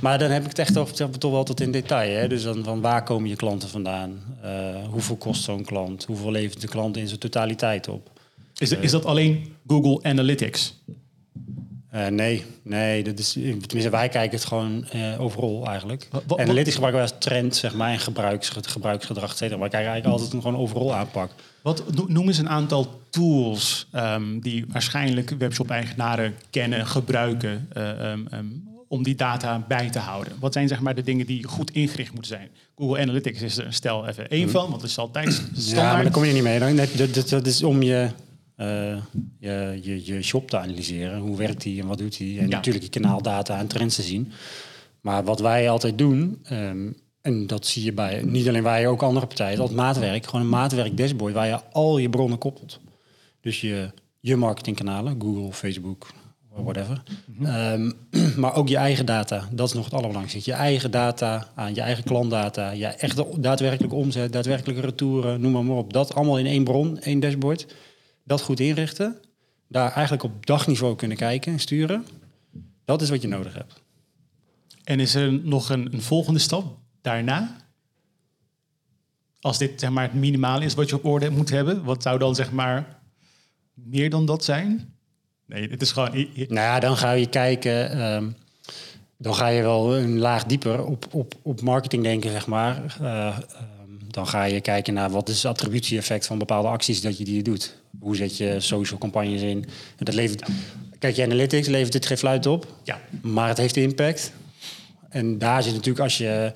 Maar 0.00 0.18
dan 0.18 0.30
heb 0.30 0.42
ik 0.42 0.48
het 0.48 0.58
echt 0.58 0.76
over, 0.76 0.96
zeg 0.96 1.08
maar, 1.08 1.18
toch 1.18 1.32
wel 1.32 1.44
tot 1.44 1.60
in 1.60 1.72
detail. 1.72 2.20
Hè? 2.20 2.28
Dus 2.28 2.42
dan 2.42 2.64
van 2.64 2.80
waar 2.80 3.04
komen 3.04 3.28
je 3.28 3.36
klanten 3.36 3.68
vandaan? 3.68 4.20
Eh, 4.42 4.50
hoeveel 4.90 5.16
kost 5.16 5.42
zo'n 5.42 5.64
klant? 5.64 6.04
Hoeveel 6.04 6.30
levert 6.30 6.60
de 6.60 6.68
klant 6.68 6.96
in 6.96 7.08
zijn 7.08 7.20
totaliteit 7.20 7.88
op? 7.88 8.10
is, 8.58 8.72
is 8.72 8.90
dat 8.90 9.04
alleen 9.04 9.56
Google 9.66 10.02
Analytics? 10.02 10.74
Eh, 11.90 12.06
nee, 12.06 12.44
nee, 12.62 13.02
dat 13.02 13.18
is, 13.18 13.32
tenminste 13.32 13.90
wij 13.90 14.08
kijken 14.08 14.38
het 14.38 14.46
gewoon 14.46 14.84
eh, 14.88 15.20
overal 15.20 15.66
eigenlijk. 15.66 16.08
Wat- 16.10 16.22
wat- 16.26 16.38
Analytics 16.38 16.74
gebruiken 16.74 17.02
wij 17.02 17.10
als 17.12 17.20
trend, 17.24 17.56
zeg 17.56 17.74
maar, 17.74 17.90
en 17.92 17.98
gebruiks, 17.98 18.48
gebruiksgedrag, 18.62 19.30
et 19.30 19.36
cetera. 19.36 19.58
Maar 19.58 19.68
wij 19.70 19.80
kijken 19.80 19.90
eigenlijk 19.90 20.20
altijd 20.20 20.32
een 20.32 20.42
gewoon 20.42 20.60
overal 20.66 20.94
aanpak. 20.94 21.30
Wat, 21.62 21.82
no- 21.94 22.04
noem 22.08 22.26
eens 22.26 22.38
een 22.38 22.48
aantal 22.48 23.00
tools 23.10 23.86
ehm, 23.92 24.38
die 24.40 24.64
waarschijnlijk 24.68 25.30
webshop-eigenaren 25.38 26.34
kennen, 26.50 26.86
gebruiken 26.86 27.68
eh, 27.72 27.90
ehm, 28.12 28.20
ehm, 28.30 28.44
om 28.88 29.02
die 29.02 29.14
data 29.14 29.64
bij 29.68 29.90
te 29.90 29.98
houden. 29.98 30.32
Wat 30.40 30.52
zijn 30.52 30.68
zeg 30.68 30.80
maar 30.80 30.94
de 30.94 31.02
dingen 31.02 31.26
die 31.26 31.44
goed 31.46 31.70
ingericht 31.70 32.12
moeten 32.12 32.30
zijn? 32.30 32.48
Google 32.76 32.98
Analytics 33.02 33.40
is 33.42 33.56
er 33.58 33.72
stel 33.72 34.06
even 34.06 34.28
één 34.28 34.50
van, 34.50 34.70
want 34.70 34.82
het 34.82 34.90
is 34.90 34.98
altijd 34.98 35.32
standaard. 35.32 35.66
Mhm. 35.66 35.76
Ja, 35.76 35.92
maar 35.92 36.02
daar 36.02 36.12
kom 36.12 36.24
je 36.24 36.32
niet 36.32 36.42
mee. 36.42 36.58
Dan, 36.58 36.76
dat, 36.76 36.88
dat, 36.96 37.14
dat- 37.14 37.28
dat 37.28 37.46
is 37.46 37.62
om 37.62 37.82
je, 37.82 38.08
eh, 38.58 38.96
je, 39.38 39.78
je, 39.82 40.04
je 40.06 40.22
shop 40.22 40.50
te 40.50 40.58
analyseren. 40.58 41.18
Hoe 41.18 41.36
werkt 41.36 41.62
die 41.62 41.80
en 41.80 41.86
wat 41.86 41.98
doet 41.98 42.16
die? 42.18 42.38
En 42.38 42.48
Ja. 42.48 42.56
natuurlijk 42.56 42.84
je 42.84 42.90
kanaaldata 42.90 43.58
en 43.58 43.66
trends 43.66 43.94
te 43.94 44.02
zien. 44.02 44.32
Maar 45.00 45.24
wat 45.24 45.40
wij 45.40 45.70
altijd 45.70 45.98
doen, 45.98 46.38
ehm, 46.44 46.90
en 47.20 47.46
dat 47.46 47.66
zie 47.66 47.84
je 47.84 47.92
bij 47.92 48.22
niet 48.24 48.48
alleen 48.48 48.62
wij, 48.62 48.86
ook 48.86 49.02
andere 49.02 49.26
partijen, 49.26 49.58
dat 49.58 49.70
maatwerk. 49.70 50.24
Gewoon 50.26 50.40
een 50.40 50.48
maatwerk 50.48 50.96
dashboard 50.96 51.34
waar 51.34 51.46
je 51.46 51.60
al 51.72 51.98
je 51.98 52.08
bronnen 52.10 52.38
koppelt. 52.38 52.80
Dus 53.40 53.60
je, 53.60 53.90
je 54.20 54.36
marketingkanalen, 54.36 55.20
Google, 55.20 55.52
Facebook, 55.52 56.06
whatever. 56.54 57.02
Ehm, 57.42 57.90
maar 58.40 58.54
ook 58.54 58.68
je 58.68 58.76
eigen 58.76 59.06
data, 59.06 59.48
dat 59.52 59.68
is 59.68 59.74
nog 59.74 59.84
het 59.84 59.94
allerbelangrijkste. 59.94 60.50
Je 60.50 60.56
eigen 60.56 60.90
data 60.90 61.48
aan 61.54 61.74
je 61.74 61.80
eigen 61.80 62.04
klantdata, 62.04 62.70
je 62.70 62.86
echte 62.86 63.26
daadwerkelijke 63.38 63.96
omzet, 63.96 64.32
daadwerkelijke 64.32 64.80
retouren, 64.82 65.40
noem 65.40 65.52
maar, 65.52 65.64
maar 65.64 65.76
op. 65.76 65.92
Dat 65.92 66.14
allemaal 66.14 66.38
in 66.38 66.46
één 66.46 66.64
bron, 66.64 66.98
één 67.00 67.20
dashboard. 67.20 67.66
Dat 68.28 68.40
goed 68.40 68.60
inrichten. 68.60 69.16
Daar 69.68 69.92
eigenlijk 69.92 70.22
op 70.22 70.46
dagniveau 70.46 70.96
kunnen 70.96 71.16
kijken 71.16 71.52
en 71.52 71.58
sturen. 71.58 72.06
Dat 72.84 73.02
is 73.02 73.10
wat 73.10 73.22
je 73.22 73.28
nodig 73.28 73.54
hebt. 73.54 73.82
En 74.84 75.00
is 75.00 75.14
er 75.14 75.32
nog 75.32 75.68
een, 75.68 75.94
een 75.94 76.02
volgende 76.02 76.38
stap 76.38 76.78
daarna? 77.00 77.56
Als 79.40 79.58
dit 79.58 79.80
zeg 79.80 79.90
maar, 79.90 80.02
het 80.02 80.14
minimale 80.14 80.64
is 80.64 80.74
wat 80.74 80.88
je 80.88 80.94
op 80.94 81.04
orde 81.04 81.30
moet 81.30 81.50
hebben, 81.50 81.84
wat 81.84 82.02
zou 82.02 82.18
dan 82.18 82.34
zeg 82.34 82.52
maar 82.52 83.00
meer 83.74 84.10
dan 84.10 84.26
dat 84.26 84.44
zijn? 84.44 84.94
Nee, 85.46 85.68
het 85.70 85.82
is 85.82 85.92
gewoon... 85.92 86.10
Nou 86.34 86.54
ja, 86.54 86.80
dan 86.80 86.96
ga 86.96 87.12
je 87.12 87.26
kijken. 87.26 87.90
ehm, 87.90 88.30
dan 89.16 89.34
ga 89.34 89.46
je 89.46 89.62
wel 89.62 89.96
een 89.96 90.18
laag 90.18 90.44
dieper 90.44 90.84
op, 90.84 91.06
op, 91.14 91.34
op 91.42 91.60
marketing 91.60 92.02
denken, 92.02 92.30
zeg 92.30 92.46
maar. 92.46 92.96
Eh, 93.00 93.26
ehm, 93.26 93.38
dan 94.06 94.26
ga 94.26 94.44
je 94.44 94.60
kijken 94.60 94.94
naar 94.94 95.10
wat 95.10 95.28
is 95.28 95.36
het 95.42 95.52
attributie-effect 95.52 96.26
van 96.26 96.38
bepaalde 96.38 96.68
acties 96.68 97.00
dat 97.00 97.18
je 97.18 97.24
die 97.24 97.42
doet. 97.42 97.77
Hoe 98.00 98.16
zet 98.16 98.36
je 98.36 98.56
social 98.58 98.98
campagnes 98.98 99.42
in? 99.42 99.64
Dat 99.96 100.14
levert, 100.14 100.48
kijk, 100.98 101.16
je 101.16 101.24
analytics 101.24 101.68
levert 101.68 101.92
dit 101.92 102.06
geen 102.06 102.18
fluit 102.18 102.46
op, 102.46 102.74
Ja, 102.84 103.00
maar 103.22 103.48
het 103.48 103.58
heeft 103.58 103.76
impact. 103.76 104.32
En 105.08 105.38
daar 105.38 105.62
zit 105.62 105.72
natuurlijk, 105.72 106.04
als 106.04 106.18
je 106.18 106.52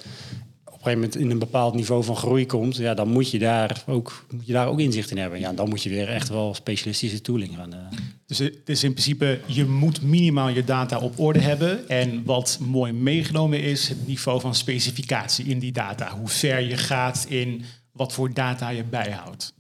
op 0.65 0.89
een 0.89 0.95
gegeven 0.95 0.99
moment 0.99 1.17
in 1.17 1.31
een 1.31 1.39
bepaald 1.39 1.75
niveau 1.75 2.05
van 2.05 2.17
groei 2.17 2.47
komt, 2.47 2.77
ja, 2.77 2.95
dan 2.95 3.09
moet 3.09 3.31
je 3.31 3.39
daar 3.39 3.83
ook, 3.87 4.27
moet 4.31 4.47
je 4.47 4.53
daar 4.53 4.69
ook 4.69 4.81
inzicht 4.81 5.11
in 5.11 5.19
hebben. 5.19 5.41
Ja, 5.41 5.53
dan 5.53 5.69
moet 5.69 5.83
je 5.83 5.91
weer 5.91 6.09
echt 6.09 6.29
wel 6.29 6.55
specialistische 6.55 7.21
tooling 7.21 7.57
gaan. 7.57 7.73
eh, 7.73 7.79
dus 8.27 8.39
het 8.39 8.69
is 8.69 8.85
in 8.85 8.93
principe, 8.93 9.41
je 9.47 9.65
moet 9.65 10.03
minimaal 10.03 10.49
je 10.49 10.65
data 10.65 10.99
op 10.99 11.19
orde 11.19 11.41
hebben. 11.41 11.89
En 11.89 12.25
wat 12.25 12.59
mooi 12.61 12.93
meegenomen 12.93 13.63
is, 13.63 13.89
het 13.89 14.07
niveau 14.07 14.41
van 14.41 14.55
specificatie 14.55 15.45
in 15.45 15.59
die 15.59 15.73
data. 15.73 16.17
Hoe 16.17 16.29
ver 16.29 16.61
je 16.61 16.77
gaat 16.77 17.27
in 17.29 17.65
wat 17.93 18.13
voor 18.13 18.33
data 18.35 18.69
je 18.69 18.85
bijhoudt. 18.85 19.55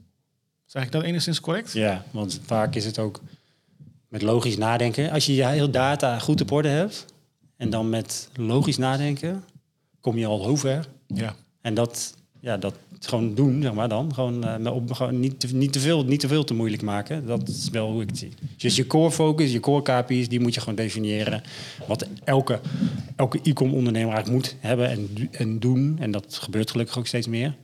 Zeg 0.73 0.83
ik 0.83 0.93
dat 0.93 1.02
enigszins 1.02 1.41
correct? 1.41 1.73
Ja, 1.73 2.05
want 2.11 2.41
vaak 2.45 2.75
is 2.75 2.85
het 2.85 2.99
ook 2.99 3.21
met 4.09 4.23
logisch 4.23 4.57
nadenken. 4.57 5.11
Als 5.11 5.26
je 5.26 5.35
je 5.35 5.47
heel 5.47 5.71
data 5.71 6.19
goed 6.19 6.41
op 6.41 6.50
orde 6.50 6.69
hebt 6.69 7.05
en 7.57 7.71
dan 7.71 7.91
met 7.91 8.29
logisch 8.37 8.76
nadenken, 8.76 9.45
kom 10.00 10.19
je 10.19 10.26
al 10.26 10.43
heel 10.43 10.57
ver. 10.57 10.87
Ja. 11.07 11.35
En 11.61 11.75
dat, 11.75 12.17
ja, 12.41 12.57
dat 12.57 12.75
gewoon 13.00 13.35
doen, 13.35 13.62
zeg 13.62 13.73
maar 13.73 13.88
dan. 13.88 14.14
Gewoon, 14.14 14.38
met 14.38 14.73
op, 14.73 14.93
gewoon 14.93 15.21
niet, 15.21 15.41
te, 15.41 15.55
niet, 15.55 15.73
te 15.73 15.81
veel, 15.81 16.05
niet 16.05 16.21
te 16.21 16.29
veel 16.29 16.45
te 16.45 16.55
moeilijk 16.55 16.83
maken. 16.83 17.26
Dat 17.26 17.49
is 17.49 17.69
wel 17.71 17.91
hoe 17.91 18.02
ik 18.02 18.09
het 18.09 18.19
zie. 18.19 18.33
Dus 18.57 18.76
je 18.76 18.87
core 18.87 19.11
focus, 19.11 19.52
je 19.52 19.61
core 19.61 19.83
KPI's, 19.83 20.29
die 20.29 20.41
moet 20.41 20.55
je 20.55 20.61
gewoon 20.61 20.75
definiëren. 20.75 21.43
Wat 21.87 22.07
elke, 22.25 22.61
elke 23.17 23.41
e-com 23.43 23.75
ondernemer 23.75 24.14
eigenlijk 24.14 24.45
moet 24.45 24.57
hebben 24.61 24.91
en, 24.91 25.29
en 25.31 25.59
doen. 25.59 25.97
En 26.00 26.11
dat 26.11 26.38
gebeurt 26.43 26.71
gelukkig 26.71 26.99
ook 26.99 27.07
steeds 27.07 27.26
meer. 27.26 27.55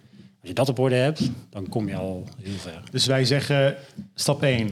Als 0.48 0.56
je 0.56 0.64
dat 0.64 0.68
op 0.78 0.84
orde 0.84 0.94
hebt, 0.94 1.30
dan 1.50 1.68
kom 1.68 1.88
je 1.88 1.94
al 1.94 2.28
heel 2.42 2.54
ver. 2.58 2.82
Dus 2.90 3.06
wij 3.06 3.24
zeggen, 3.24 3.76
stap 4.14 4.42
1, 4.42 4.70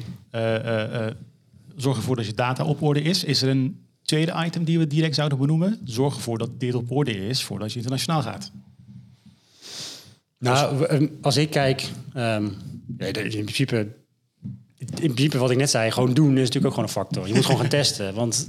zorg 1.76 1.96
ervoor 1.96 2.16
dat 2.16 2.26
je 2.26 2.34
data 2.34 2.64
op 2.64 2.82
orde 2.82 3.02
is. 3.02 3.24
Is 3.24 3.42
er 3.42 3.48
een 3.48 3.86
tweede 4.02 4.34
item 4.46 4.64
die 4.64 4.78
we 4.78 4.86
direct 4.86 5.14
zouden 5.14 5.38
benoemen? 5.38 5.80
Zorg 5.84 6.14
ervoor 6.14 6.38
dat 6.38 6.60
dit 6.60 6.74
op 6.74 6.90
orde 6.90 7.26
is 7.28 7.44
voordat 7.44 7.70
je 7.72 7.76
internationaal 7.78 8.22
gaat. 8.22 8.50
Nou, 10.38 11.08
als 11.22 11.36
ik 11.36 11.50
kijk, 11.50 11.90
ja, 12.14 12.40
de- 12.86 13.22
in 13.22 13.30
principe, 13.44 13.88
in 14.78 14.86
principe 15.14 15.38
wat 15.38 15.50
ik 15.50 15.56
net 15.56 15.70
zei, 15.70 15.90
gewoon 15.90 16.14
doen 16.14 16.32
is 16.32 16.38
natuurlijk 16.38 16.66
ook 16.66 16.70
gewoon 16.72 16.84
een 16.88 16.94
factor. 16.94 17.26
Je 17.28 17.34
moet 17.34 17.44
gewoon 17.44 17.60
gaan 17.60 17.68
testen, 17.68 18.14
want 18.14 18.48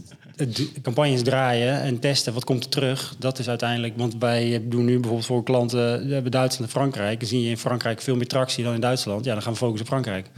campagnes 0.82 1.22
draaien 1.24 1.82
en 1.82 2.00
testen, 2.00 2.34
wat 2.34 2.44
komt 2.44 2.64
er 2.64 2.70
terug? 2.70 3.16
Dat 3.20 3.40
is 3.40 3.50
uiteindelijk, 3.50 3.98
want 3.98 4.16
wij 4.20 4.62
doen 4.68 4.86
nu 4.86 4.94
bijvoorbeeld 4.94 5.26
voor 5.26 5.44
klanten, 5.44 6.08
we 6.08 6.14
hebben 6.14 6.32
Duitsland 6.32 6.66
en 6.72 6.78
Frankrijk. 6.80 7.20
Dan 7.20 7.30
zie 7.30 7.44
je 7.44 7.50
in 7.50 7.58
Frankrijk 7.58 8.02
veel 8.02 8.16
meer 8.16 8.28
tractie 8.28 8.64
dan 8.64 8.74
in 8.74 8.80
Duitsland. 8.82 9.26
Ja, 9.26 9.34
dan 9.34 9.42
gaan 9.42 9.52
we 9.54 9.58
focussen 9.58 9.82
op 9.86 9.92
Frankrijk. 9.92 10.30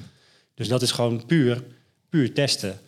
Dus 0.55 0.67
dat 0.67 0.81
is 0.81 0.91
gewoon 0.91 1.25
puur, 1.25 1.63
puur 2.09 2.33
testen. 2.33 2.79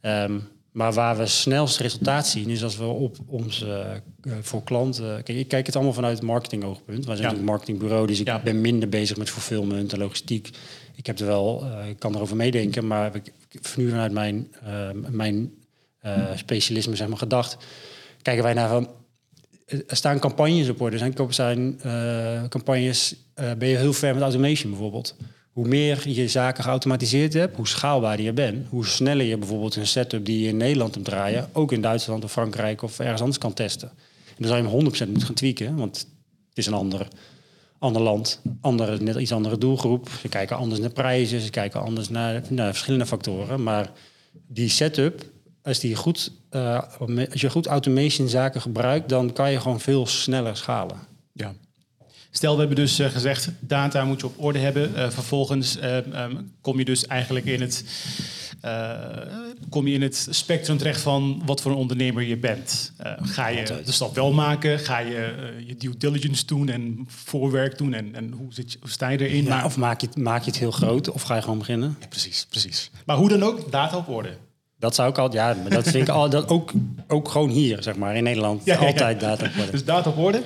Ehm, 0.00 0.38
Maar 0.72 0.92
waar 0.92 1.16
we 1.16 1.26
snelst 1.26 1.80
resultaat 1.80 2.26
zien, 2.28 2.48
is 2.48 2.62
als 2.62 2.76
we 2.76 2.84
op 2.84 3.16
onze 3.26 4.00
uh, 4.26 4.32
voor 4.40 4.62
klanten. 4.62 5.22
Kijk, 5.22 5.38
ik 5.38 5.48
kijk 5.48 5.66
het 5.66 5.74
allemaal 5.74 5.94
vanuit 5.94 6.16
het 6.18 6.26
marketingoogpunt. 6.26 7.04
Wij 7.06 7.16
zijn 7.16 7.30
Ja. 7.32 7.36
een 7.38 7.44
marketingbureau, 7.44 8.06
dus 8.06 8.20
ik 8.20 8.26
Ja. 8.26 8.40
ben 8.44 8.60
minder 8.60 8.88
bezig 8.88 9.16
met 9.16 9.30
fulfillment 9.30 9.92
en 9.92 9.98
logistiek. 9.98 10.50
Ik 10.98 11.06
heb 11.06 11.18
er 11.18 11.26
wel, 11.26 11.64
eh, 11.64 11.88
ik 11.88 11.98
kan 11.98 12.14
erover 12.14 12.36
meedenken, 12.36 12.86
maar 12.86 13.14
ik 13.14 13.76
nu 13.76 13.88
vanuit 13.88 14.12
mijn, 14.12 14.48
eh, 14.64 14.88
mijn 15.08 15.52
eh, 15.98 16.24
specialisme 16.34 16.96
zeg 16.96 17.08
maar, 17.08 17.18
gedacht. 17.18 17.56
Kijken 18.22 18.44
wij 18.44 18.54
naar 18.54 18.68
van. 18.68 18.90
Er 19.66 19.96
staan 19.96 20.18
campagnes 20.18 20.68
op 20.68 20.80
orde. 20.80 20.92
Er 20.92 20.98
zijn, 21.32 21.80
campagnes. 22.48 23.14
ben 23.34 23.68
je 23.68 23.76
heel 23.76 23.92
ver 23.92 24.14
met 24.14 24.22
automation 24.22 24.70
bijvoorbeeld. 24.70 25.16
Hoe 25.52 25.68
meer 25.68 26.08
je 26.08 26.28
zaken 26.28 26.64
geautomatiseerd 26.64 27.32
hebt, 27.32 27.56
hoe 27.56 27.68
schaalbaarder 27.68 28.24
je 28.24 28.32
bent. 28.32 28.66
Hoe 28.68 28.86
sneller 28.86 29.26
je 29.26 29.36
bijvoorbeeld 29.36 29.76
een 29.76 29.86
setup 29.86 30.24
die 30.24 30.40
je 30.40 30.48
in 30.48 30.56
Nederland 30.56 30.96
moet 30.96 31.04
draaien, 31.04 31.48
ook 31.52 31.72
in 31.72 31.80
Duitsland 31.80 32.24
of 32.24 32.32
Frankrijk 32.32 32.82
of 32.82 32.98
ergens 32.98 33.20
anders 33.20 33.38
kan 33.38 33.54
testen. 33.54 33.88
En 33.88 34.34
dan 34.36 34.48
zou 34.48 34.62
je 34.62 34.68
hem 34.68 34.72
100% 34.72 35.08
moeten 35.08 35.26
gaan 35.26 35.34
tweaken, 35.34 35.76
want 35.76 35.96
het 36.48 36.58
is 36.58 36.66
een 36.66 36.72
ander, 36.72 37.08
ander 37.78 38.02
land, 38.02 38.40
andere, 38.60 39.00
net 39.00 39.16
iets 39.16 39.32
andere 39.32 39.58
doelgroep. 39.58 40.08
Ze 40.20 40.28
kijken 40.28 40.56
anders 40.56 40.80
naar 40.80 40.90
prijzen, 40.90 41.40
ze 41.40 41.50
kijken 41.50 41.80
anders 41.80 42.08
naar, 42.08 42.42
naar 42.48 42.70
verschillende 42.70 43.06
factoren. 43.06 43.62
Maar 43.62 43.90
die 44.46 44.68
setup, 44.68 45.24
als, 45.62 45.78
die 45.78 45.94
goed, 45.94 46.32
eh, 46.50 46.82
als 47.30 47.40
je 47.40 47.50
goed 47.50 47.66
automation 47.66 48.28
zaken 48.28 48.60
gebruikt, 48.60 49.08
dan 49.08 49.32
kan 49.32 49.50
je 49.50 49.60
gewoon 49.60 49.80
veel 49.80 50.06
sneller 50.06 50.56
schalen. 50.56 50.98
Ja. 51.32 51.54
Stel, 52.30 52.52
we 52.52 52.58
hebben 52.58 52.76
dus 52.76 52.98
eh, 52.98 53.08
gezegd, 53.08 53.50
data 53.60 54.04
moet 54.04 54.20
je 54.20 54.26
op 54.26 54.34
orde 54.36 54.58
hebben. 54.58 54.94
Eh, 54.94 55.10
vervolgens 55.10 55.78
eh, 55.78 56.14
ehm, 56.14 56.36
kom 56.60 56.78
je 56.78 56.84
dus 56.84 57.06
eigenlijk 57.06 57.46
in 57.46 57.60
het, 57.60 57.84
kom 59.68 59.86
je 59.86 59.94
in 59.94 60.02
het 60.02 60.26
spectrum 60.30 60.78
terecht 60.78 61.00
van 61.00 61.42
wat 61.44 61.60
voor 61.60 61.70
een 61.70 61.76
ondernemer 61.76 62.22
je 62.22 62.36
bent. 62.36 62.92
Eh, 62.96 63.12
ga 63.22 63.48
je 63.48 63.58
Altijd. 63.58 63.86
de 63.86 63.92
stap 63.92 64.14
wel 64.14 64.32
maken? 64.32 64.78
Ga 64.78 64.98
je 64.98 65.16
eh, 65.16 65.66
je 65.66 65.76
due 65.76 65.96
diligence 65.96 66.46
doen 66.46 66.68
en 66.68 67.04
voorwerk 67.06 67.78
doen? 67.78 67.94
En, 67.94 68.14
en 68.14 68.32
hoe, 68.32 68.52
zit 68.52 68.72
je, 68.72 68.78
hoe 68.80 68.90
sta 68.90 69.08
je 69.08 69.28
erin? 69.28 69.44
Ja, 69.44 69.48
maar, 69.48 69.64
of 69.64 69.76
maak 69.76 70.00
je, 70.00 70.06
het, 70.06 70.16
maak 70.16 70.42
je 70.42 70.50
het 70.50 70.58
heel 70.58 70.70
groot, 70.70 71.10
of 71.10 71.22
ga 71.22 71.34
je 71.34 71.42
gewoon 71.42 71.58
beginnen? 71.58 71.96
Ja, 72.00 72.06
precies, 72.06 72.46
precies. 72.50 72.90
Maar 73.06 73.16
hoe 73.16 73.28
dan 73.28 73.42
ook, 73.42 73.72
data 73.72 73.96
op 73.96 74.08
orde. 74.08 74.36
Dat 74.78 74.94
zou 74.94 75.10
ik 75.10 75.18
al, 75.18 75.32
ja, 75.32 75.56
maar 75.62 75.70
dat 75.70 75.88
vind 75.88 76.08
ik 76.08 76.14
al, 76.14 76.30
dat 76.30 76.48
ook, 76.48 76.72
ook 77.08 77.28
gewoon 77.28 77.48
hier, 77.50 77.82
zeg 77.82 77.96
maar, 77.96 78.16
in 78.16 78.22
Nederland, 78.22 78.64
Ja, 78.64 78.76
altijd 78.76 79.20
data 79.20 79.46
op 79.46 79.52
orde. 79.58 79.70
Dus 79.70 79.84
data 79.84 80.10
op 80.10 80.18
orde. 80.18 80.42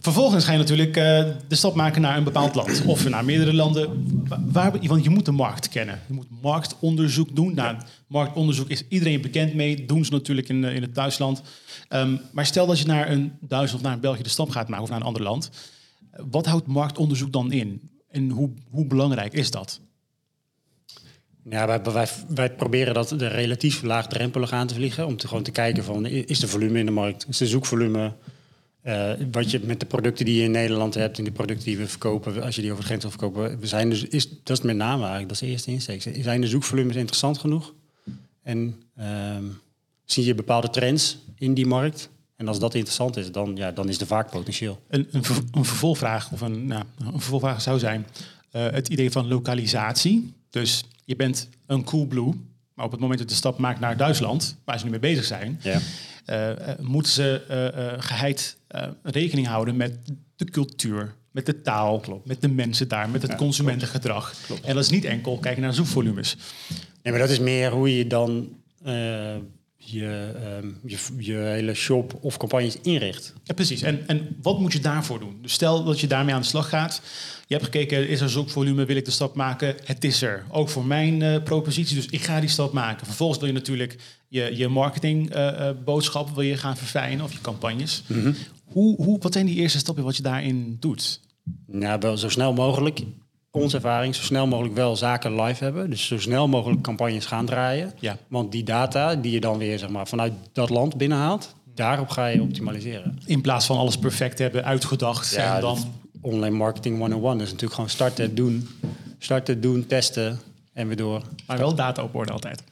Vervolgens 0.00 0.44
ga 0.44 0.52
je 0.52 0.58
natuurlijk 0.58 0.96
eh, 0.96 1.24
de 1.48 1.54
stap 1.54 1.74
maken 1.74 2.00
naar 2.00 2.16
een 2.16 2.24
bepaald 2.24 2.54
land. 2.54 2.82
Of 2.86 3.08
naar 3.08 3.24
meerdere 3.24 3.54
landen. 3.54 4.19
Wa- 4.30 4.42
Waar, 4.52 4.86
want 4.86 5.04
je 5.04 5.10
moet 5.10 5.24
de 5.24 5.32
markt 5.32 5.68
kennen. 5.68 6.00
Je 6.08 6.14
moet 6.14 6.26
marktonderzoek 6.42 7.36
doen. 7.36 7.54
Nou, 7.54 7.76
marktonderzoek 8.06 8.68
is 8.68 8.84
iedereen 8.88 9.20
bekend 9.20 9.54
mee. 9.54 9.84
Doen 9.84 10.04
ze 10.04 10.12
natuurlijk 10.12 10.48
in, 10.48 10.64
eh, 10.64 10.74
in 10.74 10.82
het 10.82 10.94
thuisland. 10.94 11.42
Ehm, 11.88 12.16
maar 12.32 12.46
stel 12.46 12.66
dat 12.66 12.78
je 12.78 12.86
naar 12.86 13.10
een 13.10 13.32
Duitsland 13.40 13.74
of 13.74 13.82
naar 13.82 13.92
een 13.92 14.00
België 14.00 14.22
de 14.22 14.28
stap 14.28 14.48
gaat 14.50 14.68
maken. 14.68 14.84
Of 14.84 14.90
naar 14.90 15.00
een 15.00 15.06
ander 15.06 15.22
land. 15.22 15.50
Wat 16.30 16.46
houdt 16.46 16.66
marktonderzoek 16.66 17.32
dan 17.32 17.52
in? 17.52 17.90
En 18.10 18.30
hoe, 18.30 18.50
hoe 18.70 18.86
belangrijk 18.86 19.32
is 19.32 19.50
dat? 19.50 19.80
Ja, 21.44 21.66
wij, 21.66 21.82
wij, 21.82 22.08
wij 22.28 22.50
proberen 22.54 22.94
dat 22.94 23.08
de 23.08 23.26
relatief 23.26 23.82
laagdrempelig 23.82 24.52
aan 24.52 24.66
te 24.66 24.74
vliegen. 24.74 25.06
Om 25.06 25.16
te, 25.16 25.28
gewoon 25.28 25.42
te 25.42 25.50
kijken 25.50 25.84
van, 25.84 26.06
is 26.06 26.38
de 26.40 26.48
volume 26.48 26.78
in 26.78 26.84
de 26.86 26.90
markt? 26.92 27.26
Is 27.28 27.36
de 27.36 27.46
zoekvolume? 27.46 28.12
Eh, 28.82 29.12
wat 29.32 29.50
je 29.50 29.60
met 29.64 29.80
de 29.80 29.86
producten 29.86 30.24
die 30.24 30.36
je 30.36 30.42
in 30.42 30.50
Nederland 30.50 30.94
hebt... 30.94 31.18
en 31.18 31.24
de 31.24 31.30
producten 31.32 31.64
die 31.64 31.78
we 31.78 31.86
verkopen, 31.88 32.42
als 32.42 32.54
je 32.56 32.60
die 32.62 32.70
over 32.70 32.82
de 32.82 32.88
grens 32.88 33.02
wil 33.02 33.10
verkopen... 33.10 33.58
We 33.60 33.66
zijn 33.66 33.90
dus, 33.90 34.04
is, 34.04 34.28
dat 34.42 34.58
is 34.58 34.64
met 34.64 34.76
name 34.76 35.00
eigenlijk, 35.00 35.28
dat 35.28 35.32
is 35.42 35.46
de 35.46 35.46
eerste 35.46 35.70
insteek. 35.70 36.22
Zijn 36.24 36.40
de 36.40 36.46
zoekvolumes 36.46 36.96
interessant 36.96 37.38
genoeg? 37.38 37.74
En 38.42 38.82
ehm, 38.96 39.44
zie 40.04 40.24
je 40.24 40.34
bepaalde 40.34 40.70
trends 40.70 41.18
in 41.36 41.54
die 41.54 41.66
markt? 41.66 42.08
En 42.36 42.48
als 42.48 42.58
dat 42.58 42.74
interessant 42.74 43.16
is, 43.16 43.32
dan, 43.32 43.56
ja, 43.56 43.70
dan 43.72 43.88
is 43.88 44.00
er 44.00 44.06
vaak 44.06 44.30
potentieel. 44.30 44.80
Een, 44.88 45.08
een, 45.10 45.24
ver- 45.24 45.42
een 45.52 45.64
vervolgvraag 45.64 46.32
of 46.32 46.40
een, 46.40 46.66
nou, 46.66 46.82
een 46.98 47.10
vervolgvraag 47.20 47.62
zou 47.62 47.78
zijn 47.78 48.06
eh, 48.50 48.70
het 48.70 48.88
idee 48.88 49.10
van 49.10 49.28
lokalisatie. 49.28 50.32
Dus 50.50 50.84
je 51.04 51.16
bent 51.16 51.48
een 51.66 51.84
Coolblue, 51.84 52.32
maar 52.74 52.84
op 52.84 52.90
het 52.90 53.00
moment 53.00 53.18
dat 53.18 53.28
je 53.28 53.34
de 53.34 53.40
stap 53.40 53.58
maakt 53.58 53.80
naar 53.80 53.96
Duitsland, 53.96 54.56
waar 54.64 54.78
ze 54.78 54.84
nu 54.84 54.90
mee 54.90 55.00
bezig 55.00 55.24
zijn, 55.24 55.60
Ja. 55.62 55.80
Eh, 56.30 56.50
eh, 56.50 56.78
moeten 56.78 57.12
ze 57.12 57.42
eh, 57.48 57.66
eh, 57.66 57.94
geheid 57.98 58.56
eh, 58.66 58.88
rekening 59.02 59.46
houden 59.46 59.76
met 59.76 59.94
de 60.36 60.44
cultuur, 60.44 61.14
met 61.30 61.46
de 61.46 61.62
taal, 61.62 62.22
met 62.24 62.40
de 62.40 62.48
mensen 62.48 62.88
daar, 62.88 63.08
met 63.08 63.22
het 63.22 63.34
consumentengedrag. 63.34 64.34
En 64.62 64.74
dat 64.74 64.84
is 64.84 64.90
niet 64.90 65.04
enkel 65.04 65.38
kijken 65.38 65.62
naar 65.62 65.74
zoekvolumes. 65.74 66.36
Nee, 67.02 67.12
maar 67.12 67.22
dat 67.22 67.30
is 67.30 67.38
meer 67.38 67.70
hoe 67.70 67.96
je 67.96 68.06
dan 68.06 68.48
je, 69.90 70.32
ehm, 70.34 70.68
je, 70.86 70.98
je 71.18 71.36
hele 71.36 71.74
shop 71.74 72.18
of 72.20 72.36
campagnes 72.36 72.78
inricht. 72.82 73.34
Ja, 73.44 73.54
precies. 73.54 73.82
En, 73.82 74.08
en 74.08 74.36
wat 74.42 74.60
moet 74.60 74.72
je 74.72 74.80
daarvoor 74.80 75.18
doen? 75.18 75.38
Dus 75.42 75.52
stel 75.52 75.84
dat 75.84 76.00
je 76.00 76.06
daarmee 76.06 76.34
aan 76.34 76.40
de 76.40 76.46
slag 76.46 76.68
gaat. 76.68 77.02
Je 77.46 77.54
hebt 77.54 77.64
gekeken, 77.64 78.08
is 78.08 78.20
er 78.20 78.30
zoekvolume, 78.30 78.84
wil 78.84 78.96
ik 78.96 79.04
de 79.04 79.10
stap 79.10 79.34
maken? 79.34 79.74
Het 79.84 80.04
is 80.04 80.22
er. 80.22 80.44
Ook 80.50 80.68
voor 80.68 80.84
mijn 80.84 81.22
eh, 81.22 81.42
propositie, 81.42 81.96
dus 81.96 82.06
ik 82.06 82.22
ga 82.22 82.40
die 82.40 82.48
stap 82.48 82.72
maken. 82.72 83.06
Vervolgens 83.06 83.38
wil 83.38 83.48
je 83.48 83.54
natuurlijk 83.54 83.96
je, 84.28 84.56
je 84.56 84.68
marketingboodschap 84.68 86.34
wil 86.34 86.44
je 86.44 86.56
gaan 86.56 86.76
verfijnen 86.76 87.24
of 87.24 87.32
je 87.32 87.40
campagnes. 87.40 88.02
hoe, 88.64 88.96
hoe, 88.96 89.18
wat 89.20 89.32
zijn 89.32 89.46
die 89.46 89.56
eerste 89.56 89.78
stappen 89.78 90.04
wat 90.04 90.16
je 90.16 90.22
daarin 90.22 90.76
doet? 90.80 91.20
Nou, 91.66 91.98
wel 92.00 92.16
zo 92.16 92.28
snel 92.28 92.52
mogelijk, 92.52 93.00
onze 93.50 93.76
ervaring, 93.76 94.14
zo 94.14 94.22
snel 94.22 94.46
mogelijk 94.46 94.74
wel 94.74 94.96
zaken 94.96 95.42
live 95.42 95.64
hebben. 95.64 95.90
Dus 95.90 96.06
zo 96.06 96.18
snel 96.18 96.48
mogelijk 96.48 96.80
campagnes 96.80 97.26
gaan 97.26 97.46
draaien. 97.46 97.92
Ja. 97.98 98.16
Want 98.28 98.52
die 98.52 98.64
data 98.64 99.16
die 99.16 99.32
je 99.32 99.40
dan 99.40 99.58
weer 99.58 99.78
zeg 99.78 99.88
maar, 99.88 100.08
vanuit 100.08 100.32
dat 100.52 100.70
land 100.70 100.96
binnenhaalt, 100.96 101.54
daarop 101.74 102.08
ga 102.08 102.26
je 102.26 102.42
optimaliseren. 102.42 103.18
In 103.26 103.40
plaats 103.40 103.66
van 103.66 103.78
alles 103.78 103.98
perfect 103.98 104.38
hebben, 104.38 104.64
uitgedacht 104.64 105.34
en 105.34 105.60
dan... 105.60 105.78
online 106.20 106.56
marketing 106.56 106.98
101 106.98 107.40
is 107.40 107.44
natuurlijk 107.44 107.74
gewoon 107.74 107.90
starten, 107.90 108.34
doen, 108.34 108.68
starten, 109.18 109.60
doen, 109.60 109.86
testen 109.86 110.38
en 110.72 110.86
weer 110.86 110.96
door. 110.96 111.22
Maar 111.46 111.58
wel 111.58 111.74
data 111.74 112.02
op 112.02 112.14
orde 112.14 112.32
altijd. 112.32 112.62